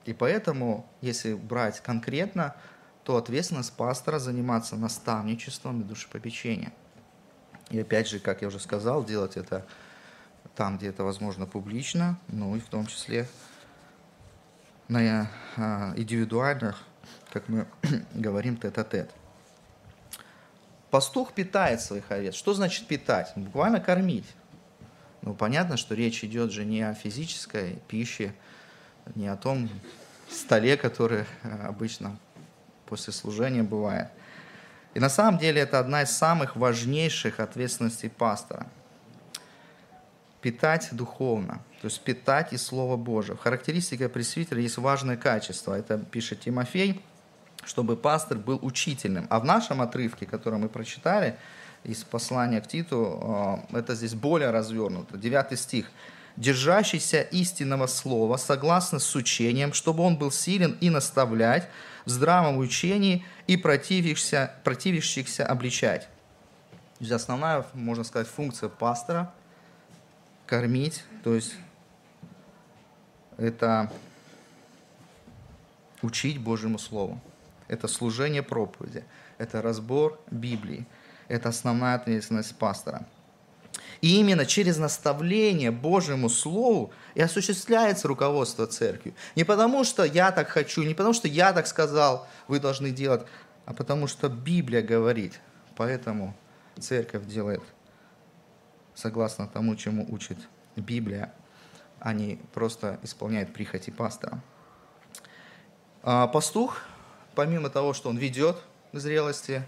И 0.04 0.12
поэтому, 0.12 0.86
если 1.00 1.34
брать 1.34 1.80
конкретно, 1.80 2.56
то 3.04 3.16
ответственность 3.16 3.74
пастора 3.76 4.18
заниматься 4.18 4.76
наставничеством 4.76 5.80
и 5.80 5.84
душепопечением. 5.84 6.72
И 7.70 7.80
опять 7.80 8.08
же, 8.08 8.18
как 8.18 8.42
я 8.42 8.48
уже 8.48 8.60
сказал, 8.60 9.04
делать 9.04 9.36
это 9.36 9.66
там, 10.56 10.76
где 10.76 10.88
это 10.88 11.04
возможно 11.04 11.46
публично, 11.46 12.18
ну 12.28 12.56
и 12.56 12.60
в 12.60 12.66
том 12.66 12.86
числе 12.86 13.28
на 14.88 15.30
а, 15.56 15.94
индивидуальных, 15.96 16.82
как 17.30 17.48
мы 17.48 17.66
говорим, 18.14 18.56
тет-а-тет. 18.56 19.10
Пастух 20.90 21.32
питает 21.32 21.80
своих 21.80 22.10
овец. 22.10 22.34
Что 22.34 22.52
значит 22.52 22.86
питать? 22.86 23.32
Буквально 23.34 23.80
кормить. 23.80 24.26
Ну, 25.22 25.34
понятно, 25.34 25.76
что 25.76 25.94
речь 25.94 26.22
идет 26.24 26.52
же 26.52 26.64
не 26.64 26.82
о 26.82 26.94
физической 26.94 27.78
пище, 27.88 28.34
не 29.14 29.28
о 29.28 29.36
том 29.36 29.68
столе, 30.28 30.76
который 30.76 31.24
а, 31.42 31.68
обычно 31.68 32.16
после 32.86 33.12
служения 33.12 33.62
бывает. 33.62 34.08
И 34.94 35.00
на 35.00 35.08
самом 35.08 35.38
деле 35.38 35.62
это 35.62 35.78
одна 35.78 36.02
из 36.02 36.10
самых 36.10 36.56
важнейших 36.56 37.40
ответственностей 37.40 38.10
пастора– 38.10 38.66
питать 40.42 40.88
духовно, 40.92 41.62
то 41.80 41.86
есть 41.86 42.02
питать 42.02 42.52
из 42.52 42.66
Слова 42.66 42.96
Божьего. 42.96 43.38
Характеристика 43.38 44.08
пресвитера 44.08 44.60
есть 44.60 44.76
важное 44.76 45.16
качество. 45.16 45.72
Это 45.72 45.98
пишет 45.98 46.40
Тимофей, 46.40 47.00
чтобы 47.64 47.96
пастор 47.96 48.38
был 48.38 48.58
учительным. 48.60 49.26
А 49.30 49.38
в 49.38 49.44
нашем 49.44 49.80
отрывке, 49.80 50.26
который 50.26 50.58
мы 50.58 50.68
прочитали 50.68 51.38
из 51.84 52.04
послания 52.04 52.60
к 52.60 52.68
Титу, 52.68 53.64
э, 53.72 53.78
это 53.78 53.94
здесь 53.94 54.14
более 54.14 54.50
развернуто. 54.50 55.16
Девятый 55.16 55.58
стих. 55.58 55.90
«Держащийся 56.36 57.20
истинного 57.20 57.86
слова, 57.86 58.38
согласно 58.38 58.98
с 58.98 59.14
учением, 59.14 59.74
чтобы 59.74 60.02
он 60.02 60.16
был 60.16 60.30
силен 60.30 60.78
и 60.80 60.88
наставлять 60.88 61.68
в 62.06 62.10
здравом 62.10 62.56
учении 62.56 63.24
и 63.46 63.58
противившихся, 63.58 64.52
противившихся 64.64 65.44
обличать». 65.44 66.02
То 66.02 67.04
есть 67.04 67.12
основная, 67.12 67.66
можно 67.74 68.04
сказать, 68.04 68.28
функция 68.28 68.68
пастора– 68.68 69.32
кормить, 70.52 71.02
то 71.24 71.34
есть 71.34 71.54
это 73.38 73.90
учить 76.02 76.36
Божьему 76.36 76.78
Слову. 76.78 77.18
Это 77.68 77.88
служение 77.88 78.42
проповеди, 78.42 79.02
это 79.38 79.62
разбор 79.62 80.20
Библии, 80.30 80.84
это 81.32 81.48
основная 81.48 81.94
ответственность 81.94 82.54
пастора. 82.56 83.06
И 84.02 84.20
именно 84.20 84.44
через 84.44 84.76
наставление 84.76 85.70
Божьему 85.70 86.28
Слову 86.28 86.92
и 87.14 87.22
осуществляется 87.22 88.06
руководство 88.06 88.66
церкви. 88.66 89.14
Не 89.34 89.44
потому, 89.44 89.84
что 89.84 90.04
я 90.04 90.30
так 90.30 90.48
хочу, 90.48 90.82
не 90.82 90.92
потому, 90.92 91.14
что 91.14 91.28
я 91.28 91.52
так 91.54 91.66
сказал, 91.66 92.26
вы 92.48 92.60
должны 92.60 92.90
делать, 92.90 93.22
а 93.64 93.72
потому 93.72 94.08
что 94.08 94.28
Библия 94.28 94.82
говорит. 94.82 95.40
Поэтому 95.76 96.36
церковь 96.78 97.24
делает 97.24 97.62
согласно 98.94 99.46
тому, 99.46 99.74
чему 99.76 100.06
учит 100.12 100.36
Библия, 100.76 101.32
а 101.98 102.12
не 102.12 102.40
просто 102.52 102.98
исполняет 103.02 103.54
прихоти 103.54 103.90
пастора. 103.90 104.42
А 106.02 106.26
пастух, 106.26 106.82
помимо 107.34 107.70
того, 107.70 107.94
что 107.94 108.10
он 108.10 108.18
ведет 108.18 108.56
к 108.92 108.98
зрелости, 108.98 109.62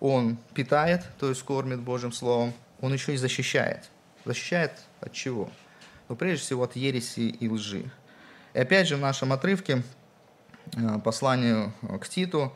он 0.00 0.38
питает, 0.54 1.04
то 1.18 1.28
есть 1.28 1.42
кормит 1.42 1.80
Божьим 1.80 2.12
Словом, 2.12 2.52
он 2.80 2.92
еще 2.92 3.14
и 3.14 3.16
защищает. 3.16 3.90
Защищает 4.24 4.72
от 5.00 5.12
чего? 5.12 5.50
Ну, 6.08 6.16
прежде 6.16 6.44
всего, 6.44 6.64
от 6.64 6.76
ереси 6.76 7.20
и 7.20 7.48
лжи. 7.48 7.90
И 8.54 8.58
опять 8.58 8.88
же, 8.88 8.96
в 8.96 9.00
нашем 9.00 9.32
отрывке, 9.32 9.82
э, 10.76 10.98
посланию 11.04 11.72
к 12.00 12.08
Титу, 12.08 12.52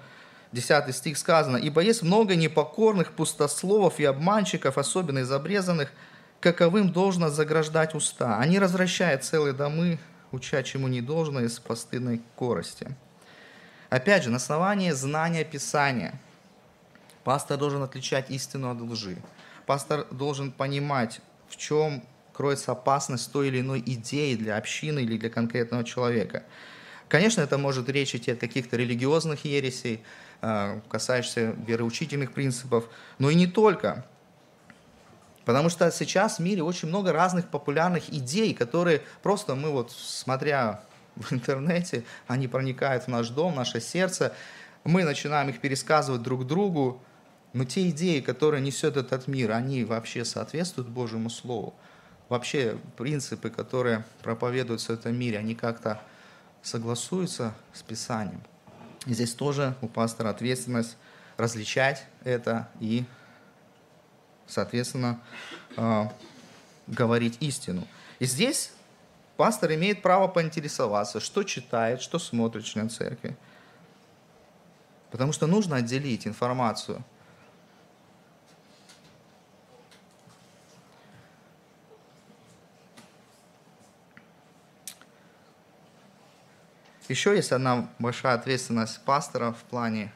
10 0.52 0.94
стих 0.94 1.18
сказано, 1.18 1.56
«Ибо 1.56 1.80
есть 1.80 2.02
много 2.02 2.36
непокорных 2.36 3.12
пустословов 3.12 3.98
и 3.98 4.04
обманщиков, 4.04 4.78
особенно 4.78 5.20
из 5.20 5.32
обрезанных, 5.32 5.92
каковым 6.40 6.92
должно 6.92 7.30
заграждать 7.30 7.94
уста. 7.94 8.38
Они 8.38 8.58
развращают 8.58 9.24
целые 9.24 9.54
домы, 9.54 9.98
уча 10.30 10.62
чему 10.62 10.88
не 10.88 11.00
должно 11.00 11.40
из 11.40 11.58
постыдной 11.58 12.20
корости». 12.36 12.94
Опять 13.88 14.24
же, 14.24 14.30
на 14.30 14.36
основании 14.36 14.90
знания 14.90 15.44
Писания 15.44 16.18
пастор 17.24 17.58
должен 17.58 17.82
отличать 17.82 18.30
истину 18.30 18.70
от 18.70 18.80
лжи. 18.80 19.16
Пастор 19.66 20.06
должен 20.10 20.52
понимать, 20.52 21.20
в 21.48 21.56
чем 21.56 22.02
кроется 22.32 22.72
опасность 22.72 23.30
той 23.32 23.48
или 23.48 23.60
иной 23.60 23.82
идеи 23.84 24.34
для 24.34 24.56
общины 24.56 25.00
или 25.00 25.18
для 25.18 25.30
конкретного 25.30 25.84
человека. 25.84 26.44
Конечно, 27.08 27.42
это 27.42 27.58
может 27.58 27.88
речь 27.88 28.14
идти 28.14 28.32
о 28.32 28.36
каких-то 28.36 28.76
религиозных 28.76 29.44
ересей, 29.44 30.02
э, 30.40 30.80
касающихся 30.88 31.54
вероучительных 31.66 32.32
принципов, 32.32 32.88
но 33.18 33.28
и 33.28 33.34
не 33.34 33.46
только. 33.46 34.06
Потому 35.44 35.68
что 35.68 35.90
сейчас 35.90 36.38
в 36.38 36.42
мире 36.42 36.62
очень 36.62 36.88
много 36.88 37.12
разных 37.12 37.48
популярных 37.48 38.08
идей, 38.10 38.54
которые 38.54 39.02
просто 39.22 39.54
мы 39.54 39.70
вот, 39.70 39.92
смотря 39.92 40.82
в 41.16 41.32
интернете, 41.32 42.04
они 42.26 42.48
проникают 42.48 43.04
в 43.04 43.08
наш 43.08 43.28
дом, 43.28 43.52
в 43.52 43.56
наше 43.56 43.80
сердце, 43.80 44.34
мы 44.84 45.04
начинаем 45.04 45.48
их 45.50 45.60
пересказывать 45.60 46.22
друг 46.22 46.46
другу, 46.46 47.02
но 47.52 47.64
те 47.64 47.88
идеи, 47.90 48.20
которые 48.20 48.62
несет 48.62 48.96
этот 48.96 49.28
мир, 49.28 49.52
они 49.52 49.84
вообще 49.84 50.24
соответствуют 50.24 50.88
Божьему 50.88 51.28
Слову? 51.28 51.74
Вообще 52.28 52.78
принципы, 52.96 53.50
которые 53.50 54.04
проповедуются 54.22 54.96
в 54.96 54.98
этом 54.98 55.14
мире, 55.14 55.38
они 55.38 55.54
как-то 55.54 56.00
согласуются 56.62 57.54
с 57.74 57.82
Писанием? 57.82 58.42
И 59.04 59.12
здесь 59.12 59.34
тоже 59.34 59.74
у 59.82 59.88
пастора 59.88 60.30
ответственность 60.30 60.96
различать 61.36 62.06
это 62.24 62.68
и, 62.80 63.04
соответственно, 64.46 65.20
э, 65.76 66.04
говорить 66.86 67.36
истину. 67.40 67.86
И 68.18 68.24
здесь 68.24 68.72
пастор 69.36 69.74
имеет 69.74 70.00
право 70.00 70.28
поинтересоваться, 70.28 71.20
что 71.20 71.42
читает, 71.42 72.00
что 72.00 72.18
смотрит 72.18 72.64
член 72.64 72.88
церкви. 72.88 73.36
Потому 75.10 75.32
что 75.32 75.46
нужно 75.46 75.76
отделить 75.76 76.26
информацию 76.26 77.04
Еще 87.08 87.34
есть 87.34 87.52
одна 87.52 87.88
большая 87.98 88.34
ответственность 88.34 89.00
пастора 89.04 89.52
в 89.52 89.62
плане 89.64 90.12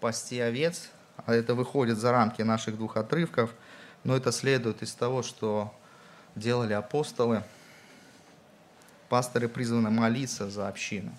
пасти 0.00 0.38
овец, 0.38 0.90
а 1.26 1.34
это 1.34 1.54
выходит 1.54 1.98
за 1.98 2.12
рамки 2.12 2.42
наших 2.42 2.76
двух 2.76 2.96
отрывков, 2.96 3.52
но 4.04 4.16
это 4.16 4.30
следует 4.32 4.82
из 4.82 4.94
того, 4.94 5.22
что 5.22 5.74
делали 6.36 6.72
апостолы. 6.72 7.42
Пасторы 9.08 9.48
призваны 9.48 9.90
молиться 9.90 10.48
за 10.48 10.68
общину, 10.68 11.12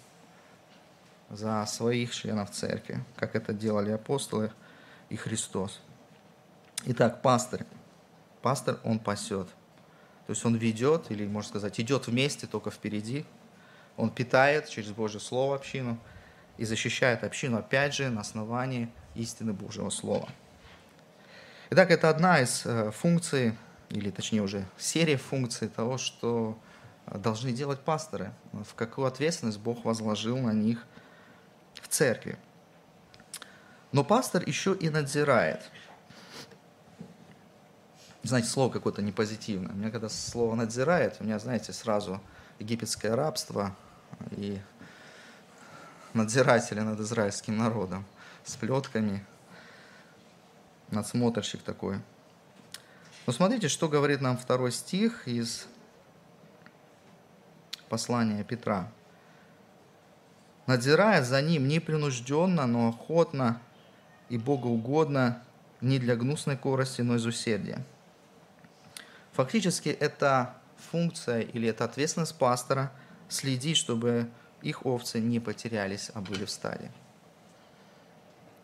за 1.29 1.65
своих 1.65 2.15
членов 2.15 2.49
церкви, 2.51 3.03
как 3.17 3.35
это 3.35 3.53
делали 3.53 3.91
апостолы 3.91 4.51
и 5.09 5.17
Христос. 5.17 5.81
Итак, 6.85 7.21
пастор. 7.21 7.65
Пастор, 8.41 8.79
он 8.83 8.97
пасет. 8.97 9.47
То 10.25 10.33
есть 10.33 10.45
он 10.45 10.55
ведет, 10.55 11.11
или, 11.11 11.27
можно 11.27 11.49
сказать, 11.49 11.79
идет 11.81 12.07
вместе, 12.07 12.47
только 12.47 12.71
впереди, 12.71 13.25
он 13.97 14.09
питает 14.09 14.69
через 14.69 14.91
Божье 14.91 15.19
Слово 15.19 15.55
общину 15.55 15.97
и 16.57 16.65
защищает 16.65 17.23
общину, 17.23 17.57
опять 17.57 17.93
же, 17.93 18.09
на 18.09 18.21
основании 18.21 18.89
истины 19.15 19.53
Божьего 19.53 19.89
Слова. 19.89 20.29
Итак, 21.69 21.91
это 21.91 22.09
одна 22.09 22.41
из 22.41 22.65
э, 22.65 22.91
функций, 22.91 23.55
или 23.89 24.09
точнее 24.09 24.41
уже 24.41 24.65
серия 24.77 25.17
функций 25.17 25.69
того, 25.69 25.97
что 25.97 26.57
э, 27.05 27.17
должны 27.17 27.51
делать 27.51 27.79
пасторы, 27.79 28.33
в 28.51 28.75
какую 28.75 29.07
ответственность 29.07 29.59
Бог 29.59 29.85
возложил 29.85 30.37
на 30.37 30.51
них 30.51 30.85
в 31.75 31.87
церкви. 31.87 32.37
Но 33.91 34.03
пастор 34.03 34.43
еще 34.45 34.73
и 34.73 34.89
надзирает. 34.89 35.61
Знаете, 38.23 38.49
слово 38.49 38.71
какое-то 38.71 39.01
непозитивное. 39.01 39.71
У 39.71 39.75
меня 39.75 39.89
когда 39.91 40.07
слово 40.09 40.55
«надзирает», 40.55 41.17
у 41.19 41.23
меня, 41.23 41.39
знаете, 41.39 41.73
сразу 41.73 42.21
египетское 42.61 43.15
рабство 43.15 43.75
и 44.31 44.61
надзиратели 46.13 46.79
над 46.81 46.99
израильским 46.99 47.57
народом 47.57 48.05
с 48.43 48.55
плетками, 48.55 49.25
надсмотрщик 50.91 51.63
такой. 51.63 51.99
Но 53.25 53.33
смотрите, 53.33 53.67
что 53.67 53.89
говорит 53.89 54.21
нам 54.21 54.37
второй 54.37 54.71
стих 54.71 55.27
из 55.27 55.67
послания 57.89 58.43
Петра. 58.43 58.91
«Надзирая 60.67 61.23
за 61.23 61.41
ним 61.41 61.67
непринужденно, 61.67 62.67
но 62.67 62.89
охотно 62.89 63.59
и 64.29 64.37
богоугодно, 64.37 65.41
не 65.81 65.97
для 65.97 66.15
гнусной 66.15 66.57
корости, 66.57 67.01
но 67.01 67.15
из 67.15 67.25
усердия». 67.25 67.83
Фактически 69.33 69.89
это 69.89 70.55
функция 70.91 71.41
или 71.41 71.67
это 71.69 71.85
ответственность 71.85 72.37
пастора 72.37 72.91
следить, 73.29 73.77
чтобы 73.77 74.29
их 74.61 74.85
овцы 74.85 75.19
не 75.19 75.39
потерялись, 75.39 76.11
а 76.13 76.21
были 76.21 76.45
в 76.45 76.49
стаде. 76.49 76.91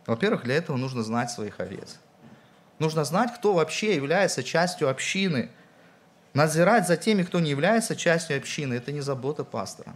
Во-первых, 0.05 0.43
для 0.43 0.55
этого 0.55 0.77
нужно 0.77 1.03
знать 1.03 1.31
своих 1.31 1.59
овец. 1.59 1.97
Нужно 2.79 3.03
знать, 3.03 3.33
кто 3.35 3.53
вообще 3.53 3.95
является 3.95 4.43
частью 4.43 4.89
общины. 4.89 5.49
Надзирать 6.33 6.87
за 6.87 6.97
теми, 6.97 7.23
кто 7.23 7.39
не 7.39 7.49
является 7.49 7.95
частью 7.95 8.37
общины, 8.37 8.75
это 8.75 8.91
не 8.91 9.01
забота 9.01 9.43
пастора. 9.43 9.93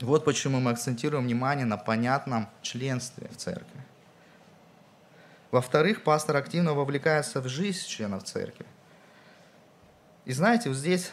Вот 0.00 0.24
почему 0.24 0.60
мы 0.60 0.70
акцентируем 0.70 1.24
внимание 1.24 1.66
на 1.66 1.76
понятном 1.76 2.48
членстве 2.62 3.28
в 3.28 3.36
церкви. 3.36 3.80
Во-вторых, 5.50 6.02
пастор 6.02 6.36
активно 6.36 6.72
вовлекается 6.72 7.40
в 7.40 7.48
жизнь 7.48 7.86
членов 7.86 8.24
церкви. 8.24 8.66
И 10.24 10.32
знаете, 10.32 10.68
вот 10.68 10.78
здесь 10.78 11.10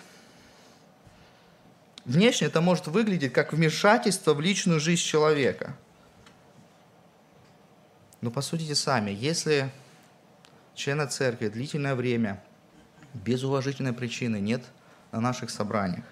Внешне 2.10 2.48
это 2.48 2.60
может 2.60 2.88
выглядеть 2.88 3.34
как 3.34 3.54
вмешательство 3.54 4.34
в 4.34 4.42
личную 4.42 4.80
жизнь 4.80 5.04
человека. 5.04 5.76
Но 8.22 8.32
посудите 8.32 8.74
сами, 8.74 9.12
если 9.12 9.70
члена 10.74 11.06
церкви 11.06 11.50
длительное 11.50 11.94
время 11.94 12.44
без 13.14 13.44
уважительной 13.44 13.94
причины 13.94 14.40
нет 14.40 14.64
на 15.12 15.20
наших 15.20 15.52
собраниях, 15.52 16.04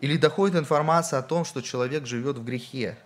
или 0.00 0.16
доходит 0.16 0.56
информация 0.56 1.18
о 1.18 1.22
том, 1.22 1.44
что 1.44 1.60
человек 1.60 2.06
живет 2.06 2.38
в 2.38 2.44
грехе, 2.44 2.96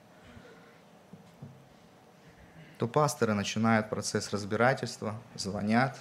то 2.79 2.87
пасторы 2.87 3.35
начинают 3.35 3.91
процесс 3.91 4.31
разбирательства, 4.33 5.21
звонят, 5.35 5.99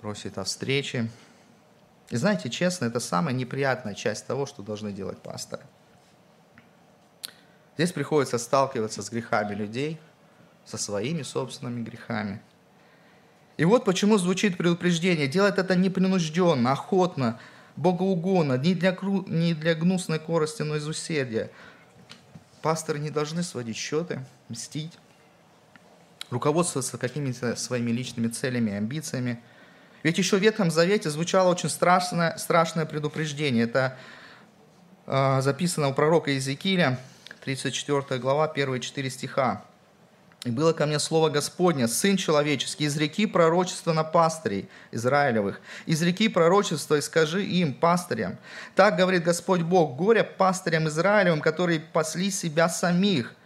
просят 0.00 0.38
о 0.38 0.44
встрече, 0.44 1.10
и 2.12 2.16
знаете, 2.16 2.50
честно, 2.50 2.84
это 2.84 3.00
самая 3.00 3.34
неприятная 3.34 3.94
часть 3.94 4.26
того, 4.26 4.44
что 4.44 4.62
должны 4.62 4.92
делать 4.92 5.16
пасторы. 5.16 5.62
Здесь 7.74 7.90
приходится 7.90 8.36
сталкиваться 8.36 9.02
с 9.02 9.08
грехами 9.08 9.54
людей, 9.54 9.98
со 10.66 10.76
своими 10.76 11.22
собственными 11.22 11.82
грехами. 11.82 12.42
И 13.56 13.64
вот 13.64 13.86
почему 13.86 14.18
звучит 14.18 14.58
предупреждение. 14.58 15.26
Делать 15.26 15.56
это 15.56 15.74
непринужденно, 15.74 16.72
охотно, 16.72 17.40
богоугодно, 17.76 18.58
не 18.58 18.74
для, 18.74 18.94
не 19.26 19.54
для 19.54 19.74
гнусной 19.74 20.18
корости, 20.18 20.60
но 20.60 20.76
из 20.76 20.86
усердия. 20.86 21.50
Пасторы 22.60 22.98
не 22.98 23.08
должны 23.08 23.42
сводить 23.42 23.78
счеты, 23.78 24.22
мстить, 24.50 24.98
руководствоваться 26.28 26.98
какими-то 26.98 27.56
своими 27.56 27.90
личными 27.90 28.28
целями 28.28 28.72
и 28.72 28.74
амбициями. 28.74 29.42
Ведь 30.02 30.18
еще 30.18 30.36
в 30.36 30.40
Ветхом 30.40 30.70
Завете 30.70 31.10
звучало 31.10 31.50
очень 31.50 31.68
страшное, 31.68 32.36
страшное 32.36 32.86
предупреждение. 32.86 33.64
Это 33.64 33.96
э, 35.06 35.40
записано 35.40 35.88
у 35.88 35.94
пророка 35.94 36.30
Иезекииля, 36.30 36.98
34 37.44 38.20
глава, 38.20 38.48
первые 38.48 38.80
4 38.80 39.10
стиха. 39.10 39.64
«И 40.44 40.50
было 40.50 40.72
ко 40.72 40.86
мне 40.86 40.98
слово 40.98 41.30
Господне, 41.30 41.86
Сын 41.86 42.16
человеческий, 42.16 42.84
из 42.84 42.96
реки 42.96 43.26
пророчества 43.26 43.92
на 43.92 44.02
пастырей 44.02 44.68
Израилевых, 44.90 45.60
из 45.86 46.02
реки 46.02 46.28
пророчества 46.28 46.96
и 46.96 47.00
скажи 47.00 47.44
им, 47.44 47.72
пастырям, 47.72 48.38
так 48.74 48.96
говорит 48.96 49.22
Господь 49.22 49.60
Бог, 49.60 49.96
горе 49.96 50.24
пастырям 50.24 50.88
Израилевым, 50.88 51.40
которые 51.40 51.78
пасли 51.78 52.32
себя 52.32 52.68
самих. 52.68 53.36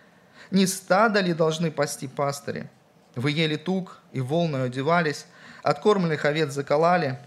Не 0.50 0.66
стадо 0.66 1.20
ли 1.20 1.34
должны 1.34 1.70
пасти 1.70 2.06
пастыри? 2.06 2.70
Вы 3.14 3.32
ели 3.32 3.56
тук 3.56 3.98
и 4.12 4.22
волною 4.22 4.64
одевались, 4.64 5.26
откормленных 5.66 6.24
овец 6.24 6.52
заколали, 6.52 7.18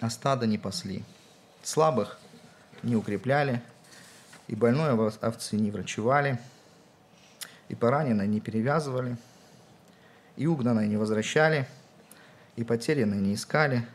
а 0.00 0.10
стадо 0.10 0.44
не 0.44 0.58
пасли. 0.58 1.04
Слабых 1.62 2.18
не 2.82 2.96
укрепляли, 2.96 3.62
и 4.48 4.56
больной 4.56 4.90
овцы 4.90 5.54
не 5.54 5.70
врачевали, 5.70 6.40
и 7.68 7.76
пораненные 7.76 8.26
не 8.26 8.40
перевязывали, 8.40 9.16
и 10.34 10.48
угнанные 10.48 10.88
не 10.88 10.96
возвращали, 10.96 11.68
и 12.56 12.64
потерянные 12.64 13.20
не 13.20 13.34
искали, 13.34 13.86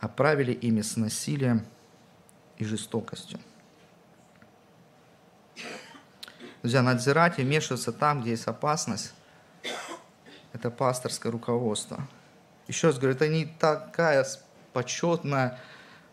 а 0.00 0.08
правили 0.08 0.52
ими 0.52 0.80
с 0.80 0.96
насилием 0.96 1.66
и 2.56 2.64
жестокостью. 2.64 3.38
Друзья, 6.62 6.80
надзирать 6.80 7.38
и 7.38 7.42
вмешиваться 7.42 7.92
там, 7.92 8.22
где 8.22 8.30
есть 8.30 8.46
опасность, 8.46 9.12
это 10.54 10.70
пасторское 10.70 11.30
руководство. 11.30 12.08
Еще 12.68 12.88
раз 12.88 12.98
говорю, 12.98 13.16
это 13.16 13.28
не 13.28 13.46
такая 13.46 14.26
почетная 14.72 15.58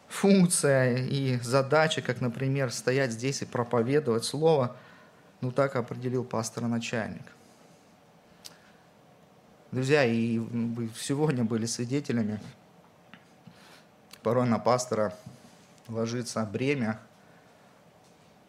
функция 0.08 0.98
и 0.98 1.40
задача, 1.42 2.02
как, 2.02 2.22
например, 2.22 2.72
стоять 2.72 3.12
здесь 3.12 3.42
и 3.42 3.46
проповедовать 3.46 4.26
слово, 4.26 4.76
ну 5.42 5.52
так 5.52 5.76
определил 5.76 6.24
пастор-начальник. 6.24 7.24
Друзья, 9.72 10.04
и 10.04 10.40
вы 10.40 10.90
сегодня 11.00 11.44
были 11.44 11.68
свидетелями, 11.68 12.42
порой 14.24 14.48
на 14.48 14.58
пастора 14.58 15.14
ложится 15.88 16.44
бремя 16.44 17.00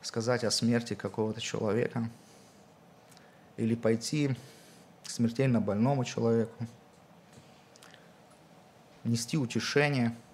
сказать 0.03 0.45
о 0.45 0.51
смерти 0.51 0.95
какого-то 0.95 1.41
человека 1.43 2.09
или 3.59 3.75
пойти 3.75 4.35
к 5.05 5.11
смертельно 5.11 5.61
больному 5.61 6.05
человеку, 6.05 6.67
нести 9.05 9.37
утешение– 9.37 10.17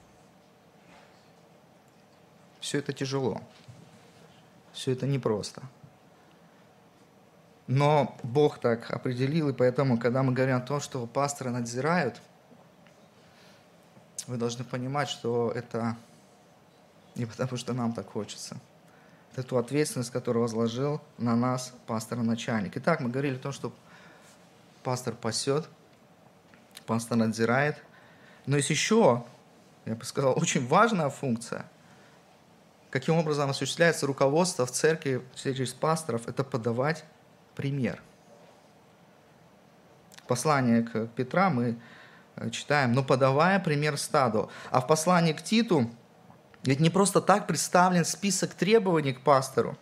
все 2.66 2.79
это 2.79 2.92
тяжело. 2.92 3.40
Все 4.72 4.90
это 4.90 5.07
непросто. 5.07 5.62
Но 7.68 8.16
Бог 8.24 8.59
так 8.59 8.90
определил, 8.90 9.48
и 9.48 9.52
поэтому, 9.52 9.98
когда 9.98 10.24
мы 10.24 10.33
говорим 10.33 10.57
о 10.57 10.61
том, 10.61 10.81
что 10.81 11.07
пасторы 11.07 11.50
надзирают, 11.50 12.20
вы 14.26 14.37
должны 14.37 14.64
понимать, 14.64 15.09
что 15.09 15.52
это 15.55 15.96
не 17.14 17.24
потому, 17.24 17.57
что 17.57 17.72
нам 17.72 17.92
так 17.92 18.11
хочется. 18.11 18.57
Это 19.33 19.44
ту 19.44 19.59
ответственность, 19.59 20.11
которую 20.11 20.42
возложил 20.42 21.00
на 21.18 21.37
нас 21.37 21.72
пастор-начальник. 21.87 22.76
Итак, 22.79 22.98
мы 22.98 23.11
говорили 23.11 23.37
о 23.37 23.38
том, 23.38 23.52
что 23.52 23.72
пастор 24.83 25.14
пасет, 25.14 25.68
пастор 26.85 27.16
надзирает. 27.16 27.81
Но 28.46 28.56
есть 28.56 28.70
еще, 28.70 29.24
я 29.85 29.94
бы 29.94 30.04
сказал, 30.04 30.32
очень 30.37 30.66
важная 30.66 31.11
функция– 31.11 31.66
каким 32.98 33.16
образом 33.16 33.50
осуществляется 33.50 34.06
руководство 34.06 34.64
в 34.64 34.70
церкви 34.70 35.22
через 35.35 35.74
пасторов, 35.74 36.26
это 36.28 36.44
подавать 36.44 37.04
пример. 37.54 38.00
Послание 40.26 40.82
к 40.82 41.06
Петра 41.09 41.50
мы 41.50 41.76
э, 42.37 42.48
читаем, 42.48 42.94
но 42.94 43.04
подавая 43.04 43.61
пример 43.61 43.98
стаду. 43.98 44.50
А 44.70 44.80
в 44.80 44.87
послании 44.87 45.35
к 45.35 45.42
Титу 45.42 45.90
ведь 46.62 46.80
не 46.80 46.88
просто 46.88 47.20
так 47.20 47.46
представлен 47.46 48.06
список 48.06 48.54
требований 48.54 49.12
к 49.12 49.20
пастору. 49.20 49.76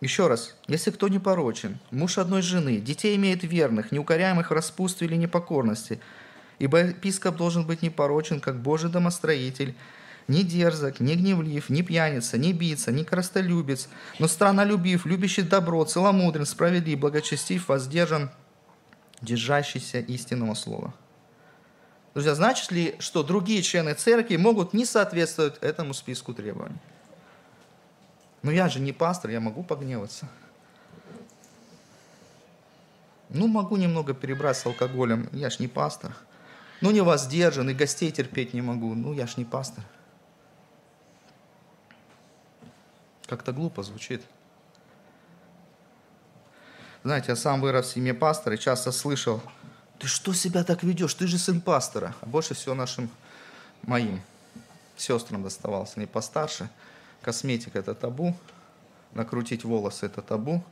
Еще 0.00 0.28
раз, 0.28 0.54
если 0.68 0.92
кто 0.92 1.08
не 1.08 1.18
порочен, 1.18 1.80
муж 1.90 2.18
одной 2.18 2.42
жены, 2.42 2.78
детей 2.78 3.16
имеет 3.16 3.42
верных, 3.42 3.90
неукоряемых 3.90 4.50
в 4.50 4.54
распутстве 4.54 5.08
или 5.08 5.16
непокорности, 5.16 6.00
ибо 6.58 6.78
епископ 6.78 7.36
должен 7.36 7.66
быть 7.66 7.82
непорочен, 7.82 8.40
как 8.40 8.60
Божий 8.60 8.90
домостроитель, 8.90 9.74
ни 10.28 10.42
дерзок, 10.42 11.00
ни 11.00 11.14
гневлив, 11.14 11.68
ни 11.68 11.82
пьяница, 11.82 12.38
ни 12.38 12.52
бийца, 12.52 12.92
ни 12.92 13.04
коростолюбец, 13.04 13.88
но 14.18 14.28
страннолюбив, 14.28 15.06
любящий 15.06 15.42
добро, 15.42 15.84
целомудрен, 15.84 16.46
справедлив, 16.46 16.98
благочестив, 16.98 17.68
воздержан, 17.68 18.30
держащийся 19.20 20.00
истинного 20.00 20.54
слова. 20.54 20.94
Друзья, 22.14 22.34
значит 22.34 22.70
ли, 22.70 22.94
что 23.00 23.22
другие 23.22 23.60
члены 23.62 23.94
церкви 23.94 24.36
могут 24.36 24.72
не 24.72 24.84
соответствовать 24.84 25.58
этому 25.60 25.94
списку 25.94 26.32
требований? 26.32 26.78
Но 28.42 28.52
я 28.52 28.68
же 28.68 28.78
не 28.78 28.92
пастор, 28.92 29.30
я 29.30 29.40
могу 29.40 29.64
погневаться. 29.64 30.28
Ну, 33.30 33.48
могу 33.48 33.76
немного 33.76 34.14
перебрать 34.14 34.56
с 34.56 34.66
алкоголем, 34.66 35.28
я 35.32 35.50
ж 35.50 35.58
не 35.58 35.66
пастор. 35.66 36.14
Ну, 36.84 36.90
не 36.90 37.00
воздержан, 37.00 37.70
и 37.70 37.72
гостей 37.72 38.12
терпеть 38.12 38.52
не 38.52 38.60
могу, 38.60 38.94
ну, 38.94 39.14
я 39.14 39.26
ж 39.26 39.38
не 39.38 39.46
пастор. 39.46 39.82
Как-то 43.24 43.52
глупо 43.54 43.82
звучит. 43.82 44.22
Знаете, 47.02 47.28
я 47.28 47.36
сам 47.36 47.62
вырос 47.62 47.86
в 47.86 47.92
семье 47.94 48.12
пастора 48.12 48.56
и 48.56 48.58
часто 48.58 48.92
слышал, 48.92 49.40
ты 49.98 50.08
что 50.08 50.34
себя 50.34 50.62
так 50.62 50.82
ведешь, 50.82 51.14
ты 51.14 51.26
же 51.26 51.38
сын 51.38 51.62
пастора. 51.62 52.14
А 52.20 52.26
больше 52.26 52.52
всего 52.52 52.74
нашим 52.74 53.08
моим 53.84 54.20
сестрам 54.98 55.42
доставался, 55.42 55.98
не 55.98 56.06
постарше. 56.06 56.68
Косметика– 57.22 57.78
это 57.78 57.94
табу, 57.94 58.36
накрутить 59.14 59.64
волосы– 59.64 60.04
это 60.12 60.20
табу. 60.20 60.62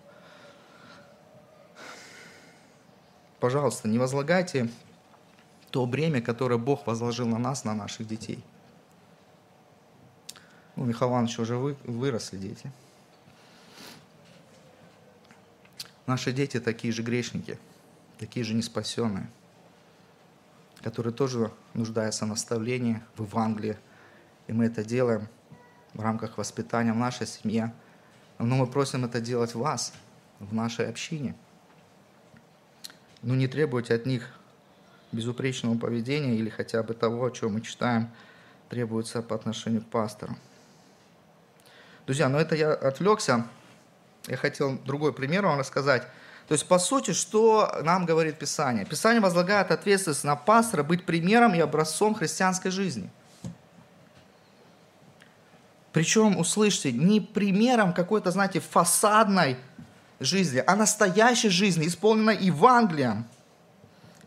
Пожалуйста, 3.41 3.89
не 3.89 3.99
возлагайте 3.99 4.69
то 5.73 5.85
бремя, 5.87 6.23
которое 6.23 6.59
Бог 6.59 6.87
возложил 6.87 7.27
на 7.27 7.39
нас, 7.39 7.65
на 7.65 7.75
наших 7.75 8.07
детей– 8.07 8.45
у 10.75 10.85
Михаила 10.85 11.13
Ивановича 11.13 11.43
уже 11.43 11.57
вы, 11.57 11.77
выросли 11.85 12.39
дети. 12.39 12.73
Наши 16.07 16.33
дети 16.33 16.61
такие 16.61 16.93
же 16.93 17.03
грешники, 17.03 17.59
такие 18.19 18.45
же 18.45 18.55
неспасенные, 18.55 19.31
которые 20.83 21.13
тоже 21.13 21.53
нуждаются 21.75 22.25
в 22.25 22.29
наставлении, 22.29 23.03
в 23.17 23.25
Евангелии. 23.25 23.77
И 24.47 24.53
мы 24.53 24.65
это 24.65 24.83
делаем 24.83 25.29
в 25.93 26.01
рамках 26.01 26.39
воспитания 26.39 26.93
в 26.93 26.97
нашей 26.97 27.27
семье. 27.27 27.75
Но 28.39 28.57
мы 28.57 28.67
просим 28.67 29.05
это 29.05 29.21
делать 29.21 29.55
вас, 29.55 29.93
в 30.41 30.55
нашей 30.55 30.89
общине. 30.89 31.37
Но 33.21 33.37
не 33.37 33.47
требуйте 33.47 33.95
от 33.95 34.07
них 34.07 34.41
безупречного 35.13 35.79
поведения 35.79 36.35
или 36.35 36.49
хотя 36.49 36.83
бы 36.83 36.95
того, 36.95 37.25
о 37.27 37.31
чем 37.31 37.55
мы 37.55 37.61
читаем, 37.61 38.11
требуется 38.69 39.23
по 39.23 39.37
отношению 39.37 39.83
к 39.83 39.87
пастору. 39.87 40.37
Друзья, 42.07 42.29
но 42.29 42.41
это 42.41 42.57
я 42.57 42.73
отвлекся. 42.73 43.47
Я 44.27 44.37
хотел 44.37 44.79
другой 44.79 45.13
пример 45.13 45.45
вам 45.45 45.59
рассказать. 45.59 46.03
То 46.49 46.55
есть, 46.55 46.67
по 46.67 46.79
сути, 46.79 47.13
что 47.13 47.81
нам 47.83 48.07
говорит 48.07 48.39
Писание? 48.39 48.85
Писание 48.85 49.21
возлагает 49.21 49.71
ответственность 49.71 50.25
на 50.25 50.37
пастора 50.37 50.83
быть 50.83 51.07
примером 51.07 51.55
и 51.55 51.61
образцом 51.61 52.15
христианской 52.15 52.71
жизни. 52.71 53.11
Причем, 55.93 56.39
услышьте, 56.39 56.91
не 56.91 57.21
примером 57.21 57.93
какой-то, 57.93 58.31
знаете, 58.31 58.61
фасадной 58.61 59.57
жизни, 60.21 60.63
а 60.67 60.75
настоящей 60.75 61.51
жизни, 61.51 61.87
исполненной 61.87 62.37
Евангелием. 62.39 63.27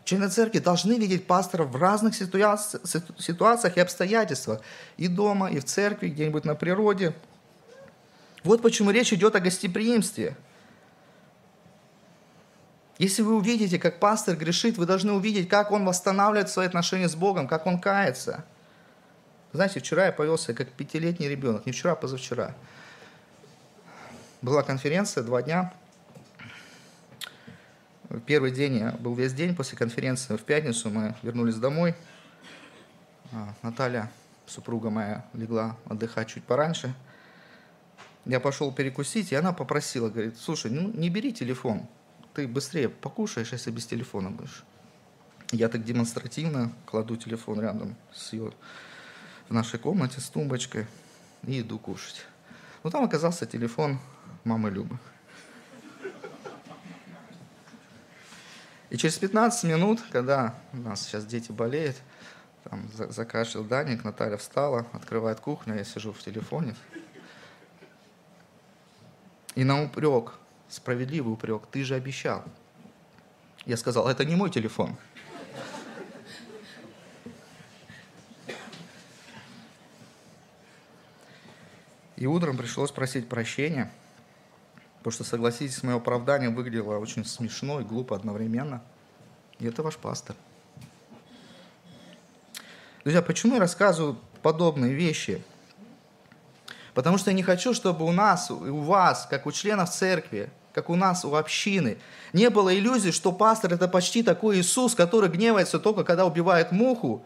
Члены 0.06 0.30
церкви 0.30 0.60
должны 0.60 0.94
видеть 0.94 1.26
пастора 1.26 1.64
в 1.64 1.76
разных 1.76 2.14
ситуациях 2.14 3.76
и 3.76 3.80
обстоятельствах. 3.80 4.62
И 4.96 5.08
дома, 5.08 5.50
и 5.50 5.58
в 5.58 5.64
церкви, 5.64 6.08
где-нибудь 6.08 6.46
на 6.46 6.54
природе– 6.54 7.14
вот 8.46 8.62
почему 8.62 8.92
речь 8.92 9.12
идет 9.12 9.34
о 9.34 9.40
гостеприимстве. 9.40 10.36
Если 12.96 13.22
вы 13.22 13.34
увидите, 13.34 13.76
как 13.76 13.98
пастор 13.98 14.36
грешит, 14.36 14.78
вы 14.78 14.86
должны 14.86 15.12
увидеть, 15.12 15.48
как 15.48 15.72
он 15.72 15.84
восстанавливает 15.84 16.48
свои 16.48 16.68
отношения 16.68 17.08
с 17.08 17.16
Богом, 17.16 17.48
как 17.48 17.66
он 17.66 17.80
кается. 17.80 18.44
Знаете, 19.52 19.80
вчера 19.80 20.06
я 20.06 20.12
повелся 20.12 20.54
как 20.54 20.68
пятилетний 20.68 21.28
ребенок, 21.28 21.66
не 21.66 21.72
вчера, 21.72 21.92
а 21.92 21.96
позавчера. 21.96 22.54
Была 24.42 24.62
конференция, 24.62 25.24
два 25.24 25.42
дня. 25.42 25.74
Первый 28.24 28.50
день 28.50 28.78
я 28.78 28.92
был 28.92 29.14
весь 29.14 29.34
день 29.34 29.54
после 29.54 29.76
конференции. 29.76 30.36
В 30.36 30.44
пятницу 30.44 30.88
мы 30.88 31.14
вернулись 31.22 31.56
домой. 31.56 31.94
А, 33.32 33.54
Наталья, 33.62 34.10
супруга 34.46 34.88
моя, 34.88 35.26
легла 35.34 35.76
отдыхать 35.84 36.28
чуть 36.28 36.44
пораньше. 36.44 36.94
Я 38.24 38.40
пошел 38.40 38.72
перекусить, 38.72 39.32
и 39.32 39.34
она 39.34 39.52
попросила, 39.52 40.08
говорит, 40.08 40.38
слушай, 40.38 40.70
ну 40.70 40.90
не 40.92 41.10
бери 41.10 41.32
телефон, 41.32 41.86
ты 42.32 42.48
быстрее 42.48 42.88
покушаешь, 42.88 43.52
если 43.52 43.70
без 43.70 43.86
телефона 43.86 44.30
будешь. 44.30 44.64
Я 45.52 45.68
так 45.68 45.84
демонстративно 45.84 46.72
кладу 46.86 47.16
телефон 47.16 47.60
рядом 47.60 47.96
с 48.12 48.32
ее 48.32 48.52
в 49.48 49.52
нашей 49.52 49.78
комнате 49.78 50.20
с 50.20 50.28
тумбочкой 50.28 50.86
и 51.46 51.60
иду 51.60 51.78
кушать. 51.78 52.24
Но 52.82 52.90
там 52.90 53.04
оказался 53.04 53.46
телефон 53.46 53.98
мамы 54.44 54.70
Любы. 54.70 54.98
И 58.90 58.96
через 58.96 59.18
15 59.18 59.64
минут, 59.64 60.00
когда 60.10 60.54
у 60.72 60.76
нас 60.76 61.02
сейчас 61.02 61.26
дети 61.26 61.50
болеют, 61.50 61.96
там 62.64 62.88
закашлял 62.92 63.64
Даник, 63.64 64.04
Наталья 64.04 64.36
встала, 64.36 64.86
открывает 64.92 65.40
кухню, 65.40 65.74
я 65.76 65.84
сижу 65.84 66.12
в 66.12 66.22
телефоне. 66.22 66.74
И 69.54 69.64
на 69.64 69.82
упрек, 69.82 70.34
справедливый 70.68 71.32
упрек, 71.32 71.62
ты 71.70 71.82
же 71.84 71.94
обещал. 71.94 72.44
Я 73.64 73.76
сказал, 73.76 74.08
это 74.08 74.24
не 74.24 74.36
мой 74.36 74.50
телефон. 74.50 74.96
И 82.16 82.26
утром 82.26 82.56
пришлось 82.56 82.90
просить 82.90 83.28
прощения, 83.28 83.92
потому 85.06 85.14
что, 85.14 85.22
согласитесь, 85.22 85.84
мое 85.84 85.98
оправдание 85.98 86.50
выглядело 86.50 86.98
очень 86.98 87.24
смешно 87.24 87.80
и 87.80 87.84
глупо 87.84 88.16
одновременно. 88.16 88.82
И 89.60 89.66
это 89.68 89.84
ваш 89.84 89.96
пастор. 89.98 90.34
Друзья, 93.04 93.22
почему 93.22 93.54
я 93.54 93.60
рассказываю 93.60 94.18
подобные 94.42 94.94
вещи? 94.94 95.44
Потому 96.92 97.18
что 97.18 97.30
я 97.30 97.36
не 97.36 97.44
хочу, 97.44 97.72
чтобы 97.72 98.04
у 98.04 98.10
нас 98.10 98.50
у 98.50 98.80
вас, 98.80 99.28
как 99.30 99.46
у 99.46 99.52
членов 99.52 99.90
церкви, 99.90 100.50
как 100.72 100.90
у 100.90 100.96
нас, 100.96 101.24
у 101.24 101.36
общины, 101.36 101.98
не 102.32 102.50
было 102.50 102.76
иллюзий, 102.76 103.12
что 103.12 103.30
пастор 103.30 103.74
это 103.74 103.86
почти 103.86 104.24
такой 104.24 104.58
Иисус, 104.58 104.96
который 104.96 105.28
гневается 105.28 105.78
только 105.78 106.02
когда 106.02 106.26
убивает 106.26 106.72
муху, 106.72 107.24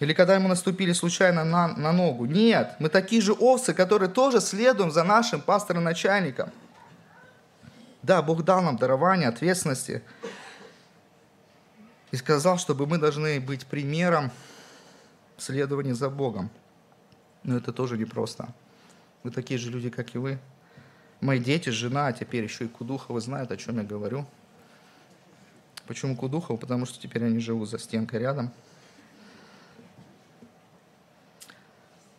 Или 0.00 0.12
когда 0.12 0.34
ему 0.34 0.48
наступили 0.48 0.92
случайно 0.92 1.44
на, 1.44 1.68
на 1.68 1.92
ногу. 1.92 2.26
Нет, 2.26 2.76
мы 2.78 2.88
такие 2.88 3.20
же 3.20 3.32
овцы, 3.32 3.74
которые 3.74 4.08
тоже 4.08 4.40
следуем 4.40 4.90
за 4.90 5.02
нашим 5.02 5.40
пастором-начальником. 5.40 6.50
Да, 8.02 8.22
Бог 8.22 8.44
дал 8.44 8.62
нам 8.62 8.76
дарование, 8.76 9.28
ответственности. 9.28 10.02
И 12.12 12.16
сказал, 12.16 12.58
чтобы 12.58 12.86
мы 12.86 12.98
должны 12.98 13.40
быть 13.40 13.66
примером 13.66 14.30
следования 15.36 15.94
за 15.94 16.08
Богом. 16.08 16.48
Но 17.42 17.56
это 17.56 17.72
тоже 17.72 17.98
непросто. 17.98 18.48
Вы 19.24 19.32
такие 19.32 19.58
же 19.58 19.70
люди, 19.70 19.90
как 19.90 20.14
и 20.14 20.18
вы. 20.18 20.38
Мои 21.20 21.40
дети, 21.40 21.70
жена, 21.70 22.06
а 22.06 22.12
теперь 22.12 22.44
еще 22.44 22.66
и 22.66 22.68
Кудуховы 22.68 23.20
знают, 23.20 23.50
о 23.50 23.56
чем 23.56 23.78
я 23.78 23.82
говорю. 23.82 24.26
Почему 25.86 26.16
Кудухов? 26.16 26.60
Потому 26.60 26.86
что 26.86 27.00
теперь 27.00 27.24
они 27.24 27.40
живут 27.40 27.68
за 27.68 27.78
стенкой 27.78 28.20
рядом. 28.20 28.52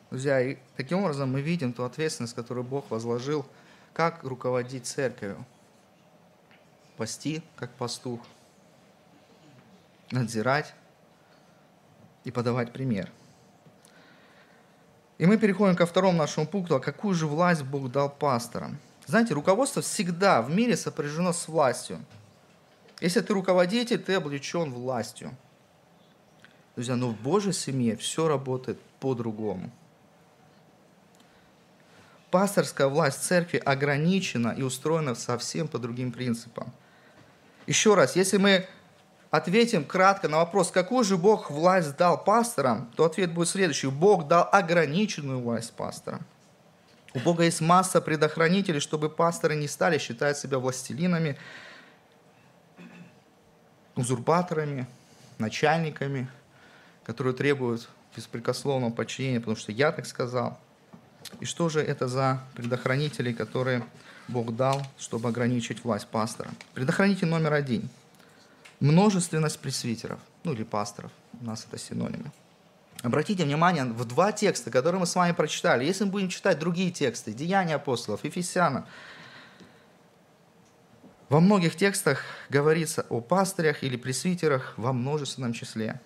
Друзья, 0.09 0.41
и 0.41 0.57
таким 0.75 1.03
образом 1.03 1.31
мы 1.31 1.41
видим 1.41 1.71
ту 1.71 1.83
ответственность, 1.83 2.33
которую 2.33 2.63
Бог 2.63 2.89
возложил, 2.89 3.45
как 3.93 4.23
руководить 4.23 4.87
церковью. 4.87 5.45
Пасти, 6.97 7.43
как 7.55 7.71
пастух, 7.75 8.19
надзирать 10.09 10.73
и 12.23 12.31
подавать 12.31 12.73
пример. 12.73 13.11
И 15.19 15.27
мы 15.27 15.37
переходим 15.37 15.75
ко 15.75 15.85
второму 15.85 16.17
нашему 16.17 16.47
пункту, 16.47 16.75
а 16.75 16.79
какую 16.79 17.13
же 17.13 17.27
власть 17.27 17.61
Бог 17.61 17.91
дал 17.91 18.09
пасторам. 18.09 18.79
Знаете, 19.05 19.35
руководство 19.35 19.83
всегда 19.83 20.41
в 20.41 20.49
мире 20.49 20.75
сопряжено 20.75 21.33
с 21.33 21.47
властью. 21.47 22.03
Если 22.99 23.21
ты 23.21 23.31
руководитель, 23.33 24.01
ты 24.01 24.15
облечен 24.15 24.71
властью. 24.71 25.35
Друзья, 26.75 26.95
но 26.95 27.09
в 27.09 27.21
Божьей 27.21 27.53
семье 27.53 27.95
все 27.95 28.27
работает 28.27 28.81
по-другому 28.99 29.71
пасторская 32.31 32.87
власть 32.87 33.23
церкви 33.23 33.57
ограничена 33.57 34.53
и 34.57 34.61
устроена 34.61 35.15
совсем 35.15 35.67
по 35.67 35.79
другим 35.79 36.11
принципам. 36.11 36.71
Еще 37.67 37.95
раз, 37.95 38.15
если 38.15 38.37
мы 38.37 38.67
ответим 39.31 39.85
кратко 39.85 40.27
на 40.27 40.37
вопрос, 40.37 40.71
какую 40.71 41.03
же 41.03 41.17
Бог 41.17 41.51
власть 41.51 41.95
дал 41.97 42.23
пасторам, 42.23 42.91
то 42.95 43.05
ответ 43.05 43.33
будет 43.33 43.49
следующий. 43.49 43.87
Бог 43.87 44.27
дал 44.27 44.47
ограниченную 44.51 45.39
власть 45.39 45.73
пасторам. 45.73 46.25
У 47.13 47.19
Бога 47.19 47.43
есть 47.43 47.61
масса 47.61 48.01
предохранителей, 48.01 48.79
чтобы 48.79 49.09
пасторы 49.09 49.55
не 49.55 49.67
стали 49.67 49.97
считать 49.97 50.37
себя 50.37 50.59
властелинами, 50.59 51.37
узурпаторами, 53.95 54.87
начальниками, 55.39 56.29
которые 57.03 57.33
требуют 57.33 57.89
беспрекословного 58.15 58.91
подчинения, 58.91 59.39
потому 59.39 59.57
что 59.57 59.71
я 59.71 59.91
так 59.91 60.05
сказал– 60.05 60.59
и 61.39 61.45
что 61.45 61.69
же 61.69 61.81
это 61.81 62.07
за 62.07 62.41
предохранители, 62.55 63.33
которые 63.33 63.85
Бог 64.27 64.55
дал, 64.55 64.85
чтобы 64.97 65.29
ограничить 65.29 65.83
власть 65.83 66.07
пастора? 66.07 66.51
Предохранитель 66.73 67.27
номер 67.27 67.53
один– 67.53 67.89
множественность 68.79 69.59
пресвитеров, 69.59 70.19
ну 70.43 70.53
или 70.53 70.63
пасторов, 70.63 71.11
у 71.39 71.45
нас 71.45 71.65
это 71.67 71.77
синонимы. 71.77 72.31
Обратите 73.01 73.45
внимание 73.45 73.85
в 73.85 74.03
два 74.05 74.33
текста, 74.33 74.71
которые 74.71 74.99
мы 74.99 75.05
с 75.05 75.15
вами 75.15 75.31
прочитали. 75.31 75.85
Если 75.85 76.03
мы 76.03 76.11
будем 76.11 76.27
читать 76.27 76.59
другие 76.59 76.91
тексты, 76.91 77.31
Деяния 77.31 77.75
апостолов, 77.75 78.25
Ефесянам, 78.25 78.85
во 81.29 81.39
многих 81.39 81.77
текстах 81.77 82.23
говорится 82.49 83.05
о 83.09 83.21
пастырях 83.21 83.83
или 83.83 83.95
пресвитерах 83.95 84.73
во 84.75 84.91
множественном 84.91 85.53
числе. 85.53 86.01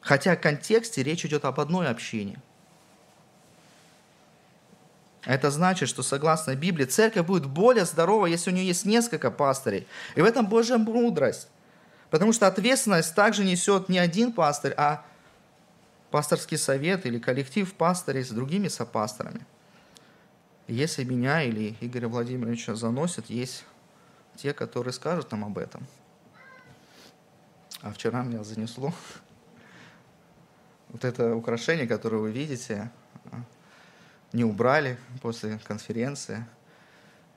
Хотя 0.00 0.36
в 0.36 0.40
контексте 0.40 1.02
речь 1.02 1.26
идет 1.26 1.44
об 1.44 1.60
одной 1.60 1.88
общине– 1.88 2.40
это 5.26 5.50
значит, 5.50 5.88
что 5.88 6.02
согласно 6.02 6.54
Библии, 6.54 6.84
церковь 6.84 7.26
будет 7.26 7.46
более 7.46 7.84
здорова, 7.84 8.26
если 8.26 8.50
у 8.50 8.54
нее 8.54 8.66
есть 8.66 8.84
несколько 8.84 9.30
пастырей. 9.30 9.86
И 10.16 10.20
в 10.20 10.24
этом 10.24 10.46
Божья 10.46 10.76
мудрость. 10.76 11.48
Потому 12.10 12.32
что 12.32 12.46
ответственность 12.46 13.14
также 13.14 13.44
несет 13.44 13.88
не 13.88 13.98
один 13.98 14.32
пастырь, 14.32 14.74
а 14.76 15.04
пасторский 16.10 16.58
совет 16.58 17.06
или 17.06 17.18
коллектив 17.18 17.72
пастырей 17.74 18.22
с 18.22 18.28
другими 18.28 18.68
сопасторами. 18.68 19.44
Если 20.68 21.04
меня 21.04 21.42
или 21.42 21.76
Игоря 21.80 22.08
Владимировича 22.08 22.74
заносят, 22.74 23.28
есть 23.28 23.64
те, 24.36 24.52
которые 24.52 24.92
скажут 24.92 25.30
нам 25.32 25.44
об 25.44 25.58
этом. 25.58 25.86
А 27.80 27.92
вчера 27.92 28.22
меня 28.22 28.44
занесло. 28.44 28.92
Вот 30.88 31.04
это 31.04 31.34
украшение, 31.34 31.88
которое 31.88 32.18
вы 32.18 32.30
видите, 32.30 32.88
не 34.34 34.44
убрали 34.44 34.98
после 35.22 35.58
конференции. 35.64 36.44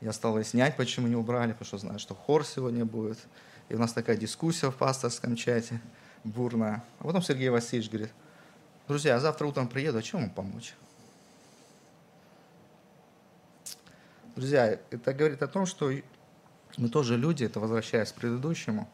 Я 0.02 0.12
стал 0.12 0.34
выяснять, 0.34 0.76
почему 0.76 1.08
не 1.08 1.16
убрали, 1.16 1.52
потому 1.52 1.66
что 1.66 1.78
знаю, 1.78 2.00
что 2.00 2.16
хор 2.16 2.44
сегодня 2.44 2.86
будет. 2.86 3.20
И 3.70 3.76
у 3.76 3.80
нас 3.80 3.94
такая 3.94 4.18
дискуссия 4.18 4.72
в 4.72 4.76
пасторском 4.76 5.36
чате 5.36 5.80
бурная. 6.24 6.84
А 7.00 7.04
потом 7.04 7.22
Сергей 7.22 7.50
Васильевич 7.50 7.90
говорит, 7.90 8.12
друзья, 8.88 9.14
я 9.14 9.20
завтра 9.20 9.46
утром 9.46 9.68
приеду, 9.68 10.00
а 10.00 10.02
чем 10.02 10.22
вам 10.22 10.30
помочь? 10.32 10.74
Друзья, 14.36 14.80
это 14.90 15.14
говорит 15.14 15.42
о 15.44 15.48
том, 15.48 15.68
что 15.68 15.92
мы 16.78 16.90
тоже 16.90 17.16
люди, 17.16 17.44
это 17.44 17.60
возвращаясь 17.60 18.12
к 18.12 18.16
предыдущему. 18.16 18.90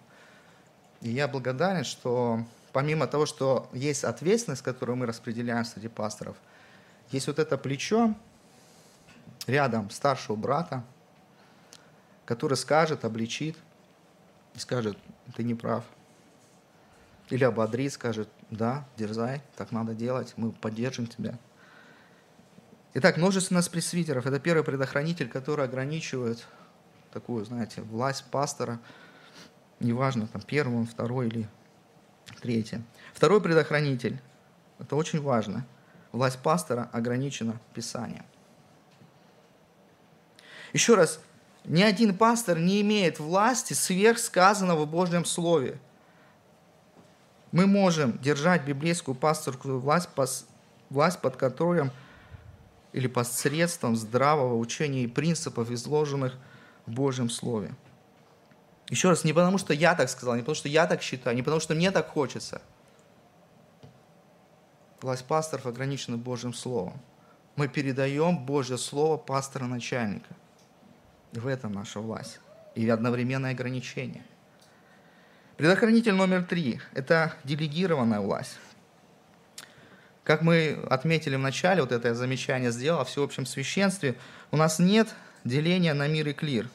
И 1.01 1.09
я 1.09 1.29
благодарен, 1.29 1.85
что 1.85 2.43
помимо 2.73 3.07
того, 3.07 3.25
что 3.25 3.69
есть 3.71 4.03
ответственность, 4.03 4.61
которую 4.61 4.97
мы 4.97 5.05
распределяем 5.05 5.63
среди 5.63 5.87
пасторов– 5.87 6.35
есть 7.13 7.27
вот 7.27 7.39
это 7.39 7.57
плечо 7.57 8.15
рядом 9.47 9.89
старшего 9.89 10.35
брата, 10.35 10.83
который 12.25 12.57
скажет, 12.57 13.05
обличит 13.05 13.57
и 14.55 14.59
скажет, 14.59 14.97
ты 15.35 15.43
не 15.43 15.55
прав. 15.55 15.83
Или 17.29 17.43
ободрит, 17.43 17.93
скажет, 17.93 18.29
да, 18.49 18.85
дерзай, 18.97 19.41
так 19.55 19.71
надо 19.71 19.93
делать, 19.93 20.33
мы 20.35 20.51
поддержим 20.51 21.07
тебя. 21.07 21.37
Итак, 22.95 23.17
множественность 23.17 23.71
пресвитеров– 23.71 24.25
это 24.27 24.39
первый 24.39 24.63
предохранитель, 24.63 25.27
который 25.27 25.65
ограничивает 25.65 26.45
такую, 27.11 27.43
знаете, 27.45 27.81
власть 27.81 28.25
пастора, 28.29 28.79
неважно, 29.79 30.27
там, 30.27 30.41
первый, 30.41 30.85
второй 30.85 31.27
или 31.27 31.49
третий. 32.41 32.83
Второй 33.13 33.41
предохранитель– 33.41 34.21
это 34.79 34.95
очень 34.95 35.21
важно. 35.21 35.65
Власть 36.13 36.39
пастора 36.39 36.89
ограничена 36.93 37.59
Писанием. 37.73 38.23
Еще 40.71 40.93
раз, 40.93 41.19
ни 41.65 41.81
один 41.81 42.15
пастор 42.15 42.59
не 42.59 42.81
имеет 42.81 43.19
власти 43.19 43.73
сверх 43.73 44.19
сказанного 44.19 44.85
в 44.85 44.89
Божьем 44.89 45.25
Слове. 45.25 45.79
Мы 47.51 47.65
можем 47.65 48.17
держать 48.19 48.63
библейскую 48.63 49.15
пасторскую 49.15 49.79
власть, 49.79 50.09
власть 50.91 51.19
под 51.19 51.35
контролем 51.35 51.91
или 52.91 53.07
посредством 53.07 53.95
здравого 53.95 54.55
учения 54.57 55.03
и 55.03 55.07
принципов, 55.07 55.71
изложенных 55.71 56.35
в 56.85 56.91
Божьем 56.91 57.29
Слове. 57.29 57.73
Еще 58.89 59.09
раз, 59.09 59.23
не 59.23 59.33
потому 59.33 59.57
что 59.57 59.73
я 59.73 59.95
так 59.95 60.09
сказал, 60.09 60.35
не 60.35 60.41
потому 60.41 60.55
что 60.55 60.69
я 60.69 60.85
так 60.85 61.01
считаю, 61.01 61.35
не 61.35 61.41
потому 61.41 61.59
что 61.59 61.73
мне 61.73 61.89
так 61.89 62.09
хочется. 62.09 62.61
Власть 65.03 65.25
пасторов 65.25 65.65
ограничена 65.65 66.15
Божьим 66.15 66.53
Словом. 66.53 66.97
Мы 67.57 67.67
передаем 67.67 68.45
Божье 68.45 68.77
Слово 68.77 69.17
пастора-начальника. 69.17 70.33
В 71.33 71.45
этом 71.45 71.73
наша 71.73 71.99
власть. 71.99 72.39
И 72.73 72.87
одновременное 72.87 73.51
ограничение. 73.51 74.23
Предохранитель 75.57 76.13
номер 76.13 76.45
три– 76.45 76.79
это 76.93 77.33
делегированная 77.43 78.21
власть. 78.21 78.57
Как 80.23 80.41
мы 80.41 80.81
отметили 80.89 81.35
в 81.35 81.39
начале, 81.39 81.81
вот 81.81 81.91
это 81.91 82.15
замечание 82.15 82.71
сделал 82.71 83.01
о 83.01 83.03
всеобщем 83.03 83.45
священстве, 83.45 84.15
у 84.51 84.55
нас 84.55 84.79
нет 84.79 85.13
деления 85.43 85.93
на 85.93 86.07
мир 86.07 86.29
и 86.29 86.33
клир. 86.33 86.69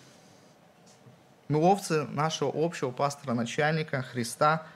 Мы 1.48 1.60
овцы 1.60 2.04
нашего 2.04 2.52
общего 2.54 2.90
пастора-начальника 2.90 4.02
Христа, 4.02 4.66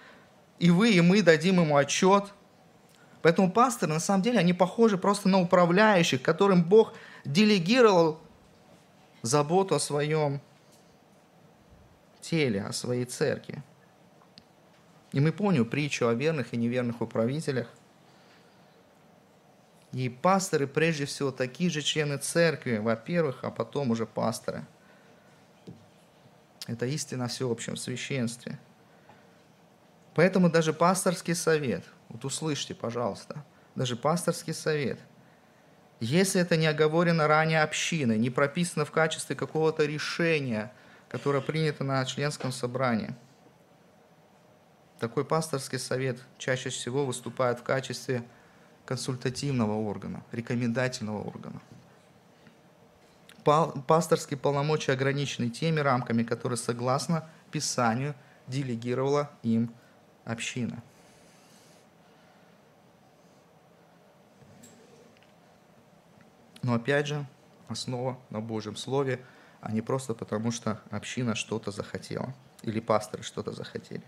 и 0.59 0.71
вы, 0.71 0.93
и 0.93 1.03
мы 1.03 1.21
дадим 1.21 1.61
ему 1.61 1.77
отчет. 1.77 2.33
Поэтому 3.23 3.51
пасторы, 3.51 3.93
на 3.93 4.01
самом 4.01 4.23
деле, 4.23 4.39
они 4.41 4.53
похожи 4.53 4.99
просто 4.99 5.29
на 5.29 5.41
управляющих, 5.41 6.23
которым 6.23 6.65
Бог 6.65 6.95
делегировал 7.25 8.19
заботу 9.23 9.77
о 9.77 9.81
своем 9.81 10.41
теле, 12.21 12.63
о 12.63 12.73
своей 12.73 13.05
церкви. 13.05 13.63
И 15.13 15.21
мы 15.21 15.31
помним 15.31 15.65
притчу 15.65 16.09
о 16.09 16.15
верных 16.15 16.53
и 16.53 16.57
неверных 16.57 17.01
управителях. 17.01 17.69
И 19.93 20.09
пасторы, 20.09 20.67
прежде 20.67 21.05
всего, 21.05 21.31
такие 21.31 21.71
же 21.71 21.83
члены 21.83 22.17
церкви, 22.17 22.79
во-первых, 22.79 23.41
а 23.43 23.51
потом 23.51 23.91
уже 23.91 24.07
пасторы. 24.07 24.65
Это 26.67 26.87
истина 26.87 27.27
о 27.27 27.29
всеобщем 27.29 27.77
священстве. 27.77 28.59
Поэтому 30.15 30.51
даже 30.51 30.73
пасторский 30.73 31.35
совет, 31.35 31.85
вот 32.13 32.25
услышьте, 32.25 32.75
пожалуйста, 32.75 33.45
даже 33.75 33.97
пасторский 33.97 34.55
совет– 34.55 34.99
если 36.05 36.41
это 36.41 36.57
не 36.57 36.67
оговорено 36.67 37.29
ранее 37.29 37.63
общиной, 37.63 38.19
не 38.19 38.29
прописано 38.29 38.85
в 38.85 38.91
качестве 38.91 39.37
какого-то 39.37 39.85
решения, 39.85 40.73
которое 41.09 41.41
принято 41.41 41.85
на 41.85 42.05
членском 42.05 42.51
собрании. 42.51 43.15
Такой 44.99 45.25
пасторский 45.25 45.79
совет 45.79 46.19
чаще 46.39 46.71
всего 46.71 47.07
выступает 47.07 47.61
в 47.61 47.63
качестве 47.63 48.25
консультативного 48.85 49.75
органа, 49.75 50.25
рекомендательного 50.33 51.23
органа. 51.23 51.61
Пасторские 53.87 54.41
полномочия 54.41 54.95
ограничены 54.95 55.51
теми 55.51 55.79
рамками, 55.79 56.25
которые, 56.25 56.57
согласно 56.57 57.29
Писанию, 57.53 58.17
делегировала 58.49 59.31
им 59.45 59.73
община. 60.25 60.83
Но 66.63 66.75
опять 66.75 67.07
же, 67.07 67.27
основа 67.69 68.19
на 68.31 68.41
Божьем 68.41 68.77
Слове, 68.77 69.21
а 69.61 69.73
не 69.73 69.83
просто 69.83 70.15
потому, 70.15 70.51
что 70.51 70.81
община 70.91 71.35
что-то 71.35 71.71
захотела 71.71 72.35
или 72.63 72.81
пасторы 72.81 73.23
что-то 73.23 73.53
захотели. 73.53 74.05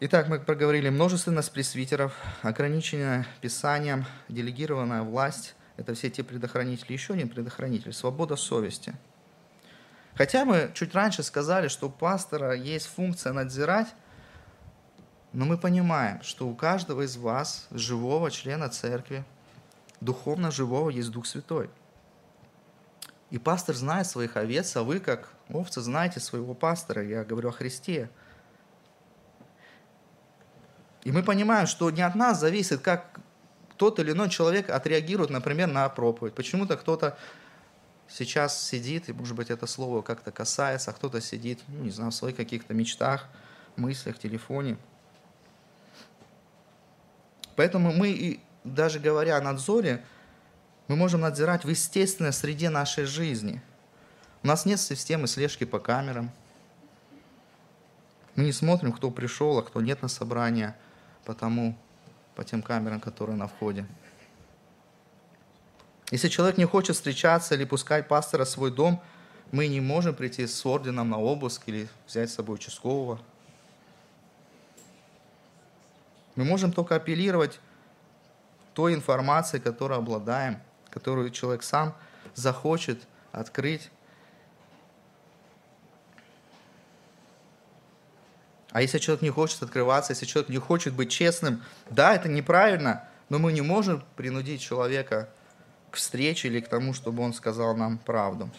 Итак, 0.00 0.28
мы 0.28 0.40
проговорили 0.40 0.88
множественность 0.88 1.52
пресвитеров, 1.52 2.12
ограниченное 2.42 3.26
Писанием, 3.40 4.04
делегированная 4.28 5.02
власть– 5.02 5.54
это 5.76 5.94
все 5.94 6.10
те 6.10 6.24
предохранители. 6.24 6.92
Еще 6.92 7.14
один 7.14 7.28
предохранитель– 7.28 7.92
свобода 7.94 8.36
совести. 8.36 8.94
Хотя 10.14 10.44
мы 10.44 10.72
чуть 10.74 10.94
раньше 10.94 11.22
сказали, 11.22 11.68
что 11.68 11.86
у 11.86 11.90
пастора 11.90 12.52
есть 12.52 12.86
функция 12.86 13.32
надзирать, 13.32 13.94
но 15.32 15.44
мы 15.44 15.56
понимаем, 15.56 16.22
что 16.22 16.48
у 16.48 16.54
каждого 16.54 17.02
из 17.02 17.16
вас, 17.16 17.68
живого 17.70 18.30
члена 18.30 18.68
церкви, 18.68 19.24
духовно 20.02 20.50
живого 20.50 20.90
есть 20.90 21.10
Дух 21.10 21.26
Святой. 21.26 21.70
И 23.30 23.38
пастор 23.38 23.74
знает 23.74 24.06
своих 24.06 24.36
овец, 24.36 24.76
а 24.76 24.82
вы, 24.82 25.00
как 25.00 25.32
овцы, 25.48 25.80
знаете 25.80 26.20
своего 26.20 26.54
пастора. 26.54 27.02
Я 27.02 27.24
говорю 27.24 27.48
о 27.48 27.52
Христе. 27.52 28.10
И 31.04 31.10
мы 31.12 31.22
понимаем, 31.22 31.66
что 31.66 31.90
не 31.90 32.02
от 32.02 32.14
нас 32.14 32.38
зависит, 32.38 32.80
как 32.80 33.20
тот 33.76 33.98
или 33.98 34.12
иной 34.12 34.28
человек 34.28 34.70
отреагирует, 34.70 35.30
например, 35.30 35.68
на 35.68 35.88
проповедь. 35.88 36.34
Почему-то 36.34 36.76
кто-то 36.76 37.16
сейчас 38.06 38.60
сидит, 38.62 39.08
и, 39.08 39.12
может 39.12 39.34
быть, 39.34 39.50
это 39.50 39.66
слово 39.66 40.02
как-то 40.02 40.30
касается, 40.30 40.90
а 40.90 40.94
кто-то 40.94 41.20
сидит, 41.20 41.60
ну, 41.68 41.84
не 41.84 41.90
знаю, 41.90 42.10
в 42.10 42.14
своих 42.14 42.36
каких-то 42.36 42.74
мечтах, 42.74 43.28
мыслях, 43.76 44.18
телефоне. 44.18 44.76
Поэтому 47.56 47.92
мы 47.92 48.10
и 48.10 48.40
даже 48.64 48.98
говоря 48.98 49.36
о 49.36 49.40
надзоре, 49.40 50.04
мы 50.88 50.96
можем 50.96 51.20
надзирать 51.20 51.64
в 51.64 51.68
естественной 51.68 52.32
среде 52.32 52.70
нашей 52.70 53.04
жизни. 53.04 53.62
У 54.42 54.46
нас 54.46 54.66
нет 54.66 54.80
системы 54.80 55.26
слежки 55.26 55.64
по 55.64 55.78
камерам. 55.78 56.30
Мы 58.34 58.44
не 58.44 58.52
смотрим, 58.52 58.92
кто 58.92 59.10
пришел, 59.10 59.58
а 59.58 59.62
кто 59.62 59.80
нет 59.80 60.02
на 60.02 60.08
собрание, 60.08 60.76
потому, 61.24 61.76
по 62.34 62.44
тем 62.44 62.62
камерам, 62.62 63.00
которые 63.00 63.36
на 63.36 63.46
входе. 63.46 63.86
Если 66.10 66.28
человек 66.28 66.58
не 66.58 66.64
хочет 66.64 66.96
встречаться 66.96 67.54
или 67.54 67.64
пускать 67.64 68.08
пастора 68.08 68.44
в 68.44 68.48
свой 68.48 68.70
дом, 68.70 69.02
мы 69.50 69.66
не 69.68 69.80
можем 69.80 70.14
прийти 70.14 70.46
с 70.46 70.64
орденом 70.66 71.10
на 71.10 71.18
обыск 71.18 71.62
или 71.66 71.88
взять 72.06 72.30
с 72.30 72.34
собой 72.34 72.56
участкового. 72.56 73.20
Мы 76.34 76.44
можем 76.44 76.72
только 76.72 76.96
апеллировать 76.96 77.60
той 78.74 78.94
информации, 78.94 79.58
которой 79.58 79.98
обладаем, 79.98 80.60
которую 80.90 81.30
человек 81.30 81.62
сам 81.62 81.94
захочет 82.34 83.02
открыть. 83.32 83.90
А 88.70 88.80
если 88.80 88.98
человек 88.98 89.22
не 89.22 89.30
хочет 89.30 89.62
открываться, 89.62 90.12
если 90.12 90.24
человек 90.24 90.48
не 90.48 90.58
хочет 90.58 90.94
быть 90.94 91.10
честным, 91.10 91.62
да, 91.90 92.14
это 92.14 92.28
неправильно, 92.28 93.06
но 93.28 93.38
мы 93.38 93.52
не 93.52 93.60
можем 93.60 94.02
принудить 94.16 94.62
человека 94.62 95.28
к 95.90 95.96
встрече 95.96 96.48
или 96.48 96.60
к 96.60 96.68
тому, 96.68 96.94
чтобы 96.94 97.22
он 97.22 97.34
сказал 97.34 97.76
нам 97.76 97.98
правду. 97.98 98.50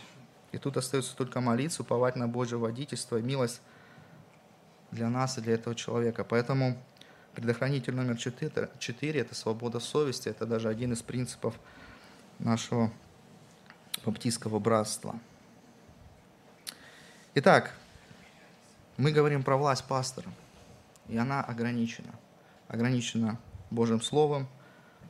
И 0.51 0.59
тут 0.59 0.77
остается 0.77 1.15
только 1.15 1.41
молиться, 1.41 1.81
уповать 1.81 2.15
на 2.15 2.27
Божье 2.27 2.59
водительство 2.59 3.17
и 3.17 3.23
милость 3.23 3.59
для 4.91 5.09
нас 5.09 5.39
и 5.39 5.41
для 5.41 5.55
этого 5.55 5.73
человека. 5.73 6.23
Поэтому 6.23 6.77
Предохранитель 7.35 7.95
номер 7.95 8.15
четыре, 8.17 8.69
четыре– 8.77 9.19
это 9.21 9.33
свобода 9.33 9.79
совести. 9.79 10.29
Это 10.29 10.45
даже 10.45 10.69
один 10.69 10.93
из 10.93 11.01
принципов 11.01 11.55
нашего 12.37 12.91
баптистского 14.05 14.59
братства. 14.59 15.19
Итак, 17.33 17.73
мы 18.97 19.11
говорим 19.11 19.41
про 19.41 19.57
власть 19.57 19.83
пастора, 19.85 20.29
и 21.09 21.17
она 21.17 21.41
ограничена. 21.41 22.13
Ограничена 22.67 23.39
Божьим 23.71 24.01
Словом, 24.03 24.47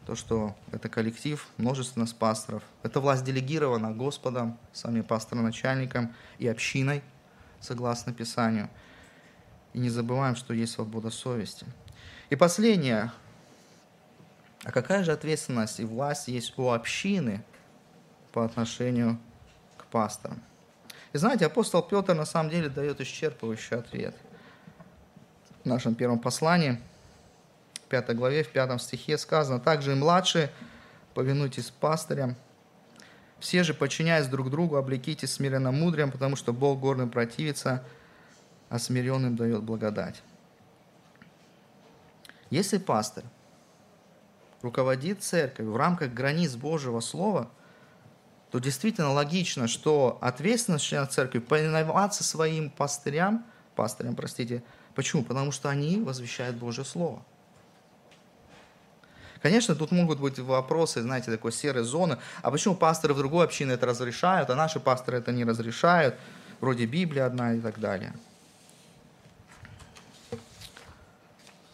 то, 0.06 0.16
что 0.16 0.56
это 0.72 0.88
коллектив, 0.88 1.46
множественность 1.58 2.18
пасторов. 2.18 2.64
Это 2.84 3.02
власть 3.02 3.26
делегирована 3.26 3.92
Господом, 3.92 4.58
самим 4.72 5.04
пастором-начальником 5.04 6.16
и 6.40 6.48
общиной, 6.48 7.04
согласно 7.60 8.14
Писанию. 8.14 8.70
И 9.74 9.80
не 9.80 9.90
забываем, 9.90 10.38
что 10.38 10.54
есть 10.54 10.72
свобода 10.72 11.10
совести– 11.10 11.66
и 12.34 12.36
последнее. 12.36 13.12
А 14.64 14.72
какая 14.72 15.04
же 15.04 15.12
ответственность 15.12 15.80
и 15.80 15.86
власть 15.86 16.28
есть 16.28 16.58
у 16.58 16.72
общины 16.72 17.44
по 18.32 18.44
отношению 18.44 19.20
к 19.78 19.86
пасторам? 19.86 20.42
И 21.14 21.20
знаете, 21.20 21.46
апостол 21.46 21.84
Петр 21.84 22.16
на 22.16 22.26
самом 22.26 22.50
деле 22.50 22.70
дает 22.70 23.00
исчерпывающий 23.02 23.78
ответ. 23.78 24.16
В 25.64 25.68
нашем 25.68 25.94
первом 25.94 26.18
послании, 26.18 26.82
в 27.76 27.82
пятой 27.82 28.16
главе, 28.16 28.44
в 28.44 28.50
пятом 28.50 28.80
стихе 28.80 29.20
сказано, 29.20 29.60
также 29.60 29.92
и 29.92 29.96
младшие 29.96 30.50
повинуйтесь 31.14 31.70
пастырям. 31.70 32.36
Все 33.40 33.62
же, 33.62 33.76
подчиняясь 33.76 34.26
друг 34.26 34.50
другу, 34.50 34.78
облекитесь 34.78 35.34
смиренно 35.34 35.72
мудрым, 35.72 36.10
потому 36.10 36.36
что 36.36 36.52
Бог 36.52 36.80
горным 36.80 37.12
противится, 37.12 37.84
а 38.70 38.80
смиренным 38.80 39.36
дает 39.36 39.62
благодать. 39.62 40.24
Если 42.54 42.78
пастор 42.78 43.24
руководит 44.62 45.24
церковью 45.24 45.72
в 45.72 45.76
рамках 45.76 46.14
границ 46.14 46.54
Божьего 46.54 47.00
Слова, 47.00 47.50
то 48.52 48.60
действительно 48.60 49.12
логично, 49.12 49.68
что 49.68 50.20
ответственность 50.22 50.86
члена 50.86 51.08
церкви 51.08 51.40
повиноваться 51.40 52.24
своим 52.24 52.70
пастырям, 52.70 53.44
пастырям, 53.76 54.16
простите, 54.16 54.64
почему? 54.94 55.24
Потому 55.24 55.52
что 55.52 55.68
они 55.68 56.00
возвещают 56.00 56.56
Божье 56.58 56.86
Слово. 56.86 57.26
Конечно, 59.42 59.74
тут 59.74 59.90
могут 59.90 60.20
быть 60.20 60.38
вопросы, 60.38 61.02
знаете, 61.02 61.32
такой 61.32 61.52
серой 61.52 61.84
зоны. 61.84 62.20
А 62.44 62.52
почему 62.52 62.76
пасторы 62.76 63.16
в 63.16 63.18
другой 63.18 63.46
общине 63.46 63.72
это 63.74 63.88
разрешают, 63.88 64.52
а 64.52 64.56
наши 64.56 64.80
пасторы 64.80 65.18
это 65.18 65.32
не 65.32 65.44
разрешают? 65.44 66.14
Вроде 66.62 66.86
Библия 66.86 67.26
одна 67.26 67.56
и 67.56 67.60
так 67.60 67.80
далее. 67.80 68.14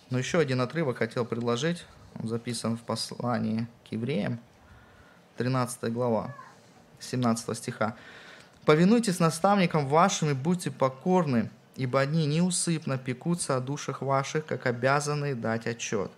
Но 0.10 0.18
еще 0.18 0.40
один 0.40 0.62
отрывок 0.62 0.98
хотел 0.98 1.26
предложить. 1.26 1.86
Он 2.20 2.28
записан 2.28 2.78
в 2.78 2.82
послании 2.82 3.68
к 3.88 3.92
евреям, 3.92 4.40
13 5.38 5.94
глава, 5.94 6.36
17 7.00 7.56
стиха. 7.56 7.96
«Повинуйтесь 8.66 9.20
наставникам 9.20 9.88
вашим 9.88 10.30
и 10.30 10.34
будьте 10.34 10.72
покорны, 10.72 11.50
ибо 11.76 12.00
они 12.00 12.26
неусыпно 12.26 12.98
пекутся 12.98 13.56
о 13.56 13.62
душах 13.62 14.02
ваших, 14.02 14.46
как 14.46 14.66
обязаны 14.66 15.36
дать 15.36 15.68
отчет. 15.68 16.12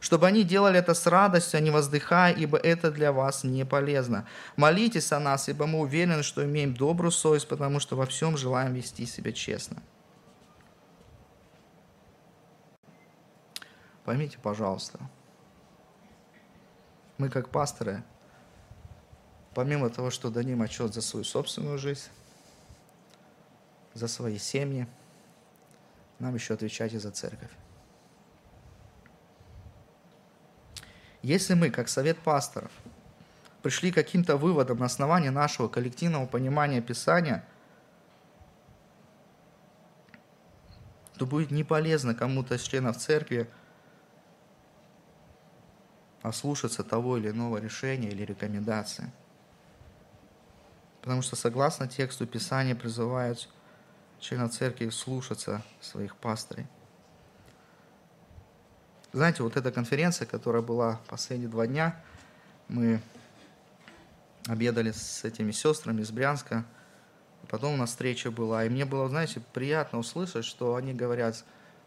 Чтобы 0.00 0.28
они 0.28 0.44
делали 0.44 0.78
это 0.78 0.94
с 0.94 1.06
радостью, 1.06 1.58
а 1.58 1.60
не 1.60 1.70
воздыхая, 1.70 2.32
ибо 2.32 2.56
это 2.56 2.92
для 2.92 3.12
вас 3.12 3.42
не 3.42 3.66
полезно. 3.66 4.26
Молитесь 4.56 5.12
о 5.12 5.18
нас, 5.18 5.48
ибо 5.48 5.66
мы 5.66 5.80
уверены, 5.80 6.22
что 6.22 6.44
имеем 6.44 6.72
добрую 6.74 7.10
совесть, 7.10 7.48
потому 7.48 7.80
что 7.80 7.96
во 7.96 8.06
всем 8.06 8.36
желаем 8.36 8.74
вести 8.74 9.06
себя 9.06 9.32
честно». 9.32 9.82
Поймите, 14.08 14.38
пожалуйста, 14.38 14.98
мы 17.18 17.28
как 17.28 17.50
пасторы, 17.50 18.02
помимо 19.52 19.90
того, 19.90 20.08
что 20.08 20.30
дадим 20.30 20.62
отчет 20.62 20.94
за 20.94 21.02
свою 21.02 21.24
собственную 21.24 21.76
жизнь, 21.76 22.08
за 23.92 24.08
свои 24.08 24.38
семьи, 24.38 24.88
нам 26.20 26.34
еще 26.34 26.54
отвечать 26.54 26.94
и 26.94 26.98
за 26.98 27.10
церковь. 27.10 27.50
Если 31.20 31.52
мы, 31.52 31.68
как 31.68 31.90
совет 31.90 32.18
пасторов, 32.18 32.72
пришли 33.60 33.92
к 33.92 33.96
каким-то 33.96 34.38
выводам 34.38 34.78
на 34.78 34.86
основании 34.86 35.28
нашего 35.28 35.68
коллективного 35.68 36.24
понимания 36.24 36.80
Писания, 36.80 37.44
то 41.18 41.26
будет 41.26 41.50
не 41.50 41.62
полезно 41.62 42.14
кому-то 42.14 42.54
из 42.54 42.62
членов 42.62 42.96
церкви 42.96 43.50
ослушаться 46.28 46.84
того 46.84 47.16
или 47.16 47.30
иного 47.30 47.58
решения 47.58 48.08
или 48.08 48.22
рекомендации. 48.24 49.10
Потому 51.00 51.22
что 51.22 51.36
согласно 51.36 51.88
тексту 51.88 52.26
Писания 52.26 52.74
призывают 52.74 53.48
членов 54.20 54.52
церкви 54.52 54.88
слушаться 54.90 55.62
своих 55.80 56.16
пастырей. 56.16 56.66
Знаете, 59.12 59.42
вот 59.42 59.56
эта 59.56 59.72
конференция, 59.72 60.26
которая 60.26 60.60
была 60.60 61.00
последние 61.08 61.48
два 61.48 61.66
дня, 61.66 61.98
мы 62.68 63.00
обедали 64.46 64.92
с 64.92 65.24
этими 65.24 65.50
сестрами 65.50 66.02
из 66.02 66.10
Брянска, 66.10 66.66
потом 67.48 67.74
у 67.74 67.76
нас 67.76 67.90
встреча 67.90 68.30
была, 68.30 68.64
и 68.64 68.68
мне 68.68 68.84
было, 68.84 69.08
знаете, 69.08 69.40
приятно 69.54 69.98
услышать, 69.98 70.44
что 70.44 70.74
они 70.74 70.92
говорят, 70.92 71.42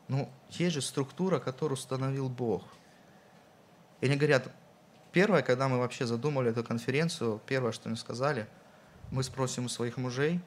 ну, 0.07 0.31
есть 0.49 0.73
же 0.73 0.81
структура, 0.81 1.39
которую 1.39 1.77
установил 1.77 2.27
Бог– 2.27 2.63
и 4.01 4.07
они 4.07 4.15
говорят, 4.15 4.51
первое, 5.11 5.43
когда 5.43 5.67
мы 5.67 5.77
вообще 5.77 6.05
задумали 6.05 6.49
эту 6.49 6.63
конференцию, 6.63 7.41
первое, 7.45 7.71
что 7.71 7.87
они 7.87 7.95
сказали, 7.95 8.47
мы 9.11 9.23
спросим 9.23 9.65
у 9.65 9.69
своих 9.69 9.97
мужей, 9.97 10.41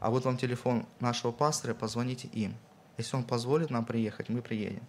а 0.00 0.10
вот 0.10 0.24
вам 0.24 0.36
телефон 0.36 0.86
нашего 1.00 1.32
пастора, 1.32 1.74
позвоните 1.74 2.28
им. 2.28 2.56
Если 2.96 3.16
он 3.16 3.24
позволит 3.24 3.70
нам 3.70 3.84
приехать, 3.84 4.28
мы 4.28 4.40
приедем. 4.40 4.82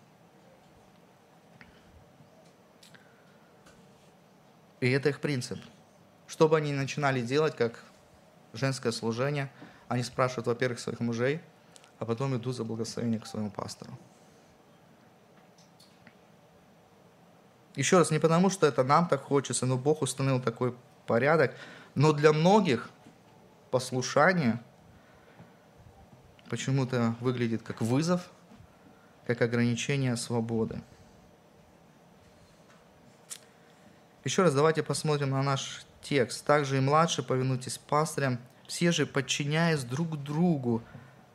И 4.80 4.90
это 4.90 5.10
их 5.10 5.20
принцип. 5.20 5.60
Что 6.28 6.48
бы 6.48 6.58
они 6.58 6.72
начинали 6.72 7.22
делать, 7.22 7.56
как 7.56 7.84
женское 8.54 8.92
служение, 8.92 9.52
они 9.88 10.04
спрашивают, 10.04 10.48
во-первых, 10.48 10.80
своих 10.80 11.00
мужей, 11.00 11.42
а 12.00 12.06
потом 12.06 12.36
идут 12.38 12.56
за 12.56 12.64
благословение 12.64 13.20
к 13.20 13.26
своему 13.26 13.50
пастору. 13.50 13.98
Еще 17.78 18.00
раз, 18.00 18.10
не 18.10 18.18
потому, 18.18 18.50
что 18.50 18.66
это 18.66 18.84
нам 18.84 19.08
так 19.08 19.22
хочется, 19.22 19.68
но 19.68 19.78
Бог 19.78 20.02
установил 20.02 20.42
такой 20.42 20.74
порядок. 21.06 21.56
Но 21.94 22.12
для 22.12 22.34
многих 22.34 22.90
послушание 23.70 24.60
почему-то 26.50 27.16
выглядит 27.20 27.62
как 27.62 27.82
вызов, 27.82 28.32
как 29.28 29.44
ограничение 29.44 30.18
свободы. 30.18 30.82
Еще 34.24 34.42
раз 34.42 34.56
давайте 34.56 34.82
посмотрим 34.82 35.30
на 35.30 35.44
наш 35.44 35.86
текст. 36.02 36.44
Также 36.46 36.78
и 36.78 36.82
младшие 36.82 37.24
повинуйтесь 37.24 37.78
пастырям, 37.78 38.40
все 38.68 38.92
же 38.92 39.06
подчиняясь 39.06 39.84
друг 39.84 40.18
другу 40.24 40.82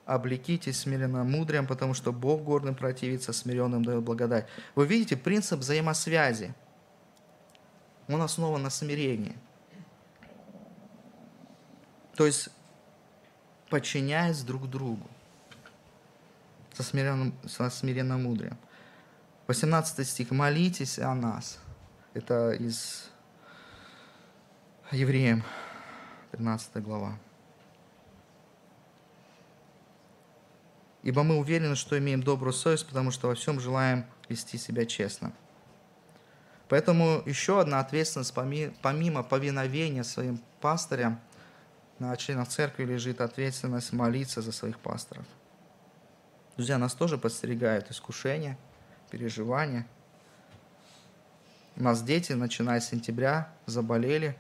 облекитесь 0.05 0.81
смиренно 0.81 1.25
мудрым, 1.25 1.67
потому 1.67 1.95
что 1.95 2.13
Бог 2.13 2.43
горным 2.43 2.75
противится, 2.75 3.33
смиренным 3.33 3.85
дает 3.85 4.03
благодать. 4.03 4.47
Вы 4.75 4.87
видите 4.87 5.17
принцип 5.17 5.61
взаимосвязи. 5.61 6.55
Он 8.09 8.21
основан 8.23 8.63
на 8.63 8.71
смирении. 8.71 9.37
То 12.17 12.27
есть, 12.27 12.49
подчиняясь 13.71 14.43
друг 14.43 14.69
другу 14.69 15.09
со 16.75 16.83
смиренным, 16.83 17.35
со 17.47 17.71
смиренным 17.71 18.25
мудрым. 18.25 18.59
18 19.47 20.07
стих. 20.07 20.31
«Молитесь 20.31 20.99
о 20.99 21.15
нас». 21.15 21.59
Это 22.15 22.53
из 22.53 23.11
Евреям, 24.91 25.43
13 26.33 26.83
глава. 26.83 27.19
Ибо 31.03 31.23
мы 31.23 31.37
уверены, 31.37 31.77
что 31.77 31.99
имеем 31.99 32.23
добрую 32.23 32.53
совесть, 32.53 32.87
потому 32.87 33.11
что 33.11 33.29
во 33.29 33.35
всем 33.35 33.61
желаем 33.61 34.07
вести 34.29 34.59
себя 34.59 34.87
честно. 34.87 35.33
Поэтому 36.69 37.23
еще 37.27 37.61
одна 37.61 37.81
ответственность, 37.81 38.33
помимо 38.35 39.23
повиновения 39.23 40.05
своим 40.05 40.41
пастырям, 40.61 41.21
на 41.99 42.17
членов 42.17 42.49
церкви 42.49 42.85
лежит 42.85 43.21
ответственность 43.21 43.93
молиться 43.93 44.41
за 44.41 44.53
своих 44.53 44.79
пасторов. 44.79 45.25
Друзья, 46.57 46.79
нас 46.79 46.95
тоже 46.95 47.19
подстерегают 47.19 47.91
искушения, 47.91 48.59
переживания. 49.11 49.87
У 51.77 51.83
нас 51.83 52.03
дети, 52.03 52.33
начиная 52.33 52.81
с 52.81 52.89
сентября, 52.89 53.53
заболели, 53.67 54.37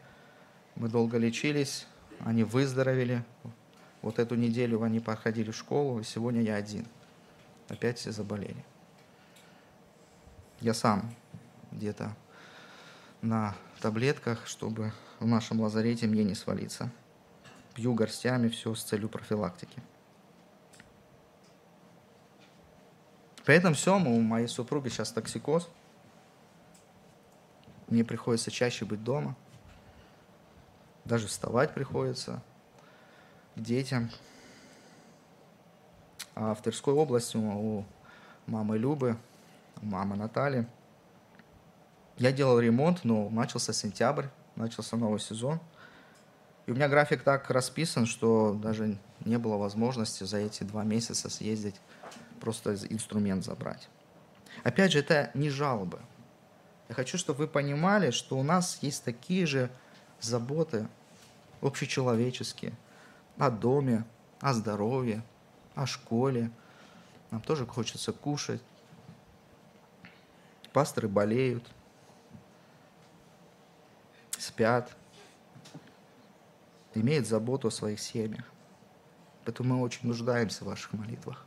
мы 0.74 0.88
долго 0.88 1.18
лечились, 1.18 1.86
они 2.20 2.44
выздоровели, 2.44 3.24
вот 4.02 4.18
эту 4.18 4.34
неделю 4.34 4.82
они 4.82 5.00
проходили 5.00 5.52
в 5.52 5.56
школу, 5.56 6.00
и 6.00 6.04
сегодня 6.04 6.42
я 6.42 6.56
один. 6.56 6.86
Опять 7.68 7.98
все 7.98 8.10
заболели. 8.10 8.64
Я 10.60 10.74
сам 10.74 11.14
где-то 11.70 12.14
на 13.22 13.54
таблетках, 13.80 14.46
чтобы 14.46 14.92
в 15.20 15.26
нашем 15.26 15.60
лазарете 15.60 16.06
мне 16.06 16.24
не 16.24 16.34
свалиться. 16.34 16.90
Пью 17.74 17.94
горстями 17.94 18.48
все 18.48 18.74
с 18.74 18.82
целью 18.82 19.08
профилактики. 19.08 19.80
При 23.44 23.54
этом 23.54 23.74
всем 23.74 24.06
у 24.06 24.20
моей 24.20 24.46
супруги 24.46 24.88
сейчас 24.88 25.12
токсикоз. 25.12 25.68
Мне 27.88 28.04
приходится 28.04 28.50
чаще 28.50 28.84
быть 28.84 29.02
дома. 29.02 29.36
Даже 31.04 31.26
вставать 31.26 31.74
приходится 31.74 32.42
к 33.56 33.60
детям. 33.60 34.10
А 36.34 36.54
в 36.54 36.62
Тверской 36.62 36.94
области 36.94 37.36
у 37.36 37.84
мамы 38.46 38.78
Любы, 38.78 39.16
у 39.80 39.86
мамы 39.86 40.16
Натальи. 40.16 40.66
Я 42.18 42.32
делал 42.32 42.58
ремонт, 42.58 43.04
но 43.04 43.28
начался 43.30 43.72
сентябрь, 43.72 44.26
начался 44.56 44.96
новый 44.96 45.20
сезон. 45.20 45.60
И 46.66 46.70
у 46.70 46.74
меня 46.74 46.88
график 46.88 47.22
так 47.22 47.50
расписан, 47.50 48.06
что 48.06 48.54
даже 48.54 48.96
не 49.24 49.38
было 49.38 49.56
возможности 49.56 50.24
за 50.24 50.38
эти 50.38 50.62
два 50.62 50.84
месяца 50.84 51.28
съездить, 51.28 51.74
просто 52.40 52.74
инструмент 52.74 53.44
забрать. 53.44 53.88
Опять 54.62 54.92
же, 54.92 55.00
это 55.00 55.30
не 55.34 55.50
жалобы. 55.50 56.00
Я 56.88 56.94
хочу, 56.94 57.18
чтобы 57.18 57.40
вы 57.40 57.48
понимали, 57.48 58.10
что 58.10 58.38
у 58.38 58.42
нас 58.42 58.78
есть 58.82 59.02
такие 59.02 59.46
же 59.46 59.70
заботы 60.20 60.86
общечеловеческие 61.60 62.72
о 63.42 63.50
доме, 63.50 64.04
о 64.40 64.54
здоровье, 64.54 65.20
о 65.74 65.84
школе. 65.84 66.52
Нам 67.32 67.40
тоже 67.40 67.66
хочется 67.66 68.12
кушать. 68.12 68.62
Пасторы 70.72 71.08
болеют, 71.08 71.68
спят, 74.38 74.94
имеют 76.94 77.26
заботу 77.26 77.66
о 77.66 77.72
своих 77.72 77.98
семьях. 77.98 78.44
Поэтому 79.44 79.74
мы 79.74 79.82
очень 79.82 80.06
нуждаемся 80.06 80.62
в 80.62 80.68
ваших 80.68 80.92
молитвах. 80.92 81.44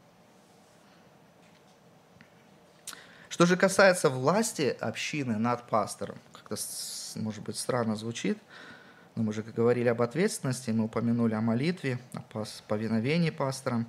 Что 3.30 3.46
же 3.46 3.56
касается 3.56 4.10
власти 4.10 4.76
общины 4.82 5.38
над 5.38 5.66
пастором, 5.70 6.18
как-то, 6.34 6.58
может 7.16 7.41
быть, 7.43 7.58
странно 7.58 7.96
звучит, 7.96 8.38
но 9.16 9.24
мы 9.24 9.34
же 9.34 9.43
говорили 9.43 9.88
об 9.88 10.01
ответственности, 10.01 10.72
мы 10.72 10.86
упомянули 10.86 11.34
о 11.34 11.41
молитве, 11.41 11.99
о 12.13 12.45
повиновении 12.68 13.30
пасторам. 13.30 13.88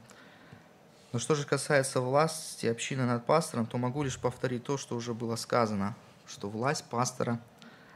Но 1.13 1.19
что 1.19 1.35
же 1.35 1.47
касается 1.47 2.01
власти 2.01 2.67
общины 2.67 3.07
над 3.07 3.27
пастором, 3.27 3.67
то 3.67 3.79
могу 3.79 4.03
лишь 4.03 4.19
повторить 4.19 4.65
то, 4.65 4.77
что 4.77 4.97
уже 4.97 5.15
было 5.15 5.37
сказано, 5.37 5.97
что 6.27 6.49
власть 6.49 6.85
пастора 6.85 7.41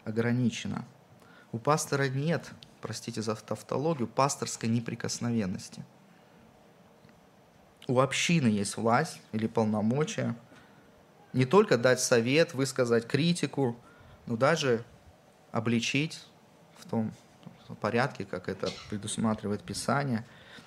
ограничена. 0.05 0.85
У 1.53 1.59
пастора 1.59 2.09
нет, 2.09 2.51
простите 2.81 3.23
за 3.23 3.35
тавтологию, 3.35 4.09
пасторской 4.09 4.69
неприкосновенности. 4.69 5.85
У 7.87 8.01
общины 8.01 8.47
есть 8.49 8.77
власть 8.77 9.21
или 9.33 9.47
полномочия– 9.47 10.37
не 11.33 11.45
только 11.45 11.79
дать 11.79 12.01
совет, 12.01 12.55
высказать 12.55 13.07
критику, 13.07 13.77
но 14.27 14.37
даже 14.37 14.85
обличить 15.53 16.25
в 16.81 16.85
том 16.87 17.13
порядке, 17.81 18.25
как 18.25 18.49
это 18.49 18.69
предусматривает 18.89 19.63
Писание. 19.63 20.25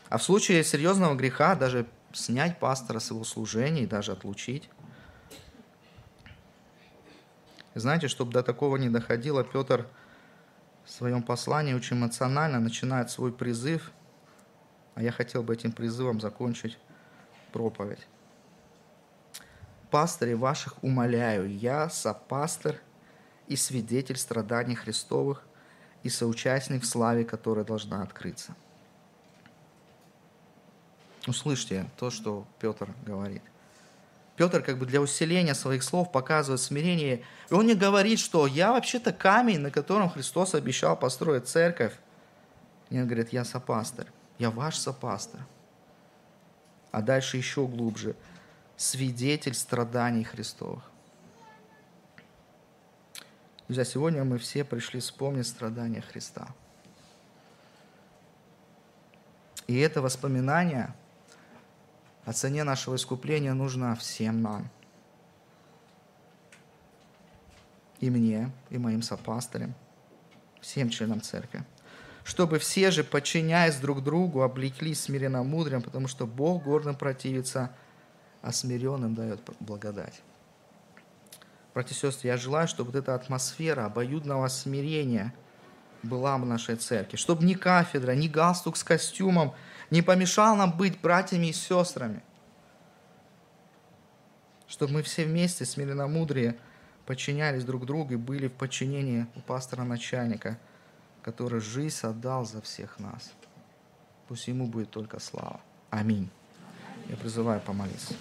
А 0.09 0.17
в 0.17 0.23
случае 0.23 0.63
серьезного 0.63 1.15
греха 1.15 1.55
даже 1.55 1.85
снять 2.13 2.59
пастора 2.59 2.99
с 2.99 3.09
его 3.09 3.23
служения 3.23 3.83
и 3.83 3.87
даже 3.87 4.11
отлучить. 4.11 4.69
знаете, 7.75 8.07
чтобы 8.07 8.31
до 8.31 8.43
такого 8.43 8.77
не 8.77 8.89
доходило, 8.89 9.43
Петр 9.43 9.87
в 10.85 10.91
своем 10.91 11.23
послании 11.23 11.73
очень 11.73 11.97
эмоционально 11.97 12.59
начинает 12.59 13.09
свой 13.09 13.33
призыв, 13.33 13.91
а 14.95 15.01
я 15.01 15.11
хотел 15.11 15.43
бы 15.43 15.53
этим 15.53 15.71
призывом 15.71 16.21
закончить 16.21 16.77
проповедь 17.51 18.07
пастырей 19.93 20.33
ваших 20.33 20.83
умоляю, 20.83 21.47
я, 21.55 21.87
сопастор 21.87 22.81
и 23.45 23.55
свидетель 23.55 24.17
страданий 24.17 24.73
Христовых 24.73 25.43
и 26.03 26.09
соучастник 26.09 26.83
в 26.83 26.85
славе, 26.85 27.25
которая 27.25 27.65
должна 27.65 28.01
открыться. 28.01 28.55
Услышьте 31.25 31.89
то, 31.97 32.09
что 32.09 32.45
Петр 32.59 32.89
говорит. 33.05 33.41
Петр 34.35 34.61
как 34.61 34.77
бы 34.77 34.85
для 34.85 34.99
усиления 34.99 35.53
своих 35.53 35.83
слов 35.83 36.11
показывает 36.11 36.59
смирение. 36.59 37.23
И 37.49 37.53
он 37.53 37.67
не 37.67 37.75
говорит, 37.75 38.19
что 38.19 38.47
я 38.47 38.71
вообще-то 38.71 39.13
камень, 39.13 39.59
на 39.59 39.71
котором 39.71 40.09
Христос 40.09 40.55
обещал 40.55 40.97
построить 40.97 41.47
церковь. 41.47 41.93
И 42.89 42.99
он 42.99 43.05
говорит, 43.05 43.31
я 43.31 43.45
сопастор, 43.45 44.07
я 44.39 44.49
ваш 44.49 44.77
сопастор. 44.77 45.41
А 46.91 47.01
дальше 47.01 47.37
еще 47.37 47.65
глубже– 47.65 48.15
свидетель 48.77 49.53
страданий 49.53 50.23
Христовых. 50.23 50.83
Друзья, 53.73 53.91
сегодня 53.91 54.23
мы 54.23 54.37
все 54.37 54.63
пришли 54.63 54.99
вспомнить 54.99 55.47
страдания 55.47 56.01
Христа. 56.01 56.47
И 59.65 59.75
это 59.79 59.99
воспоминание 59.99 60.93
о 62.23 62.33
цене 62.33 62.63
нашего 62.65 62.97
искупления 62.97 63.51
нужно 63.55 63.95
всем 63.95 64.43
нам. 64.43 64.69
И 67.99 68.11
мне, 68.11 68.51
и 68.69 68.77
моим 68.77 69.01
сопастырям, 69.01 69.73
всем 70.61 70.91
членам 70.91 71.21
церкви. 71.21 71.63
Чтобы 72.23 72.59
все 72.59 72.91
же, 72.91 73.03
подчиняясь 73.03 73.77
друг 73.77 74.03
другу, 74.03 74.43
облеклись 74.43 75.01
смиренно 75.01 75.41
мудрым, 75.41 75.81
потому 75.81 76.07
что 76.07 76.27
Бог 76.27 76.61
гордым 76.61 76.95
противится– 76.95 77.71
а 78.43 78.51
смиренным 78.51 79.15
дает 79.15 79.39
благодать. 79.61 80.21
Братья 81.73 81.95
и 81.95 81.97
сестры, 81.97 82.29
я 82.29 82.37
желаю, 82.37 82.67
чтобы 82.67 82.91
вот 82.91 82.99
эта 82.99 83.15
атмосфера 83.15 83.85
обоюдного 83.85 84.47
смирения 84.47 85.33
была 86.03 86.37
в 86.37 86.45
нашей 86.45 86.75
церкви, 86.75 87.17
чтобы 87.17 87.45
ни 87.45 87.55
кафедра, 87.55 88.11
ни 88.11 88.27
галстук 88.27 88.77
с 88.77 88.83
костюмом 88.83 89.55
не 89.89 90.01
помешал 90.01 90.55
нам 90.55 90.77
быть 90.77 90.99
братьями 91.01 91.47
и 91.47 91.53
сестрами, 91.53 92.21
чтобы 94.67 94.93
мы 94.93 95.03
все 95.03 95.25
вместе, 95.25 95.65
смиренно 95.65 96.07
мудрые, 96.07 96.57
подчинялись 97.05 97.63
друг 97.63 97.85
другу 97.85 98.13
и 98.13 98.17
были 98.17 98.47
в 98.47 98.53
подчинении 98.53 99.25
у 99.35 99.39
пастора-начальника, 99.39 100.59
который 101.21 101.59
жизнь 101.59 102.05
отдал 102.05 102.45
за 102.45 102.61
всех 102.61 102.99
нас. 102.99 103.31
Пусть 104.27 104.47
ему 104.47 104.67
будет 104.67 104.91
только 104.91 105.19
слава. 105.19 105.59
Аминь. 105.89 106.29
Я 107.09 107.17
призываю 107.17 107.61
помолиться. 107.61 108.13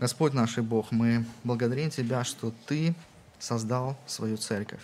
Господь 0.00 0.32
наш 0.32 0.56
и 0.56 0.62
Бог, 0.62 0.92
мы 0.92 1.26
благодарим 1.44 1.90
Тебя, 1.90 2.24
что 2.24 2.54
Ты 2.66 2.94
создал 3.38 3.98
свою 4.06 4.38
церковь. 4.38 4.80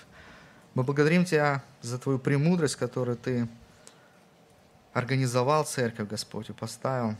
Мы 0.74 0.82
благодарим 0.82 1.24
Тебя 1.24 1.64
за 1.80 1.98
Твою 1.98 2.18
премудрость, 2.18 2.76
которую 2.76 3.16
Ты 3.16 3.48
организовал 4.92 5.64
церковь, 5.64 6.06
Господь, 6.06 6.50
и 6.50 6.52
поставил 6.52 7.16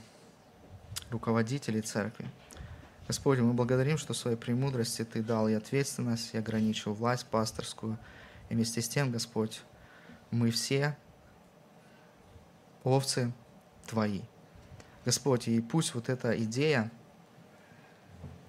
руководителей 1.09 1.81
церкви. 1.81 2.31
Господь, 3.07 3.39
мы 3.39 3.55
благодарим, 3.55 3.97
что 3.97 4.13
своей 4.13 4.37
премудрости 4.37 5.03
Ты 5.03 5.23
дал 5.23 5.49
и 5.49 5.55
ответственность, 5.55 6.35
и 6.35 6.37
ограничил 6.37 6.93
власть 6.93 7.25
пасторскую. 7.25 7.97
И 8.51 8.55
вместе 8.55 8.83
с 8.83 8.91
тем, 8.91 9.11
Господь, 9.11 9.63
мы 10.31 10.51
все 10.51 10.99
овцы 12.85 13.33
Твои. 13.87 14.21
Господь, 15.07 15.49
и 15.49 15.59
пусть 15.63 15.95
вот 15.95 16.11
эта 16.11 16.37
идея, 16.43 16.91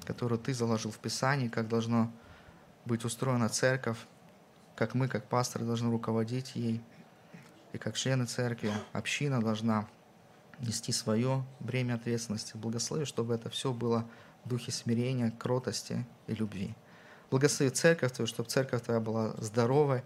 которую 0.07 0.39
Ты 0.39 0.53
заложил 0.53 0.89
в 0.89 0.99
Писании, 0.99 1.49
как 1.49 1.67
должно 1.67 2.09
быть 2.85 3.03
устроена 3.03 3.49
церковь, 3.49 3.97
как 4.77 4.95
мы, 4.95 5.09
как 5.09 5.27
пасторы, 5.27 5.65
должны 5.65 5.91
руководить 5.91 6.55
ей, 6.55 6.81
и 7.73 7.77
как 7.77 7.97
члены 7.97 8.25
церкви, 8.25 8.71
община 8.93 9.41
должна 9.41 9.85
нести 10.59 10.93
свое 10.93 11.43
бремя 11.59 11.95
ответственности. 11.95 12.55
Благослови, 12.55 13.03
чтобы 13.03 13.35
это 13.35 13.49
все 13.49 13.73
было 13.73 14.07
в 14.45 14.49
духе 14.49 14.71
смирения, 14.71 15.31
кротости 15.31 16.05
и 16.27 16.33
любви. 16.33 16.73
Благослови 17.29 17.69
церковь 17.71 18.13
Твою, 18.13 18.27
чтобы 18.27 18.49
церковь 18.49 18.83
Твоя 18.83 19.01
была 19.01 19.33
здоровой, 19.39 20.03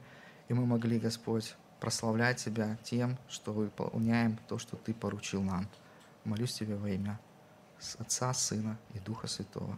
и 0.50 0.56
мы 0.56 0.66
могли, 0.66 0.98
Господь, 0.98 1.56
прославлять 1.80 2.44
Тебя 2.44 2.80
тем, 2.84 3.20
что 3.30 3.54
выполняем 3.54 4.40
то, 4.48 4.58
что 4.58 4.78
Ты 4.78 4.96
поручил 4.96 5.44
нам. 5.44 5.70
Молюсь 6.26 6.54
Тебе 6.54 6.76
во 6.76 6.90
имя 6.90 7.20
Отца, 8.00 8.34
Сына 8.34 8.80
и 8.96 9.00
Духа 9.00 9.28
Святого. 9.28 9.78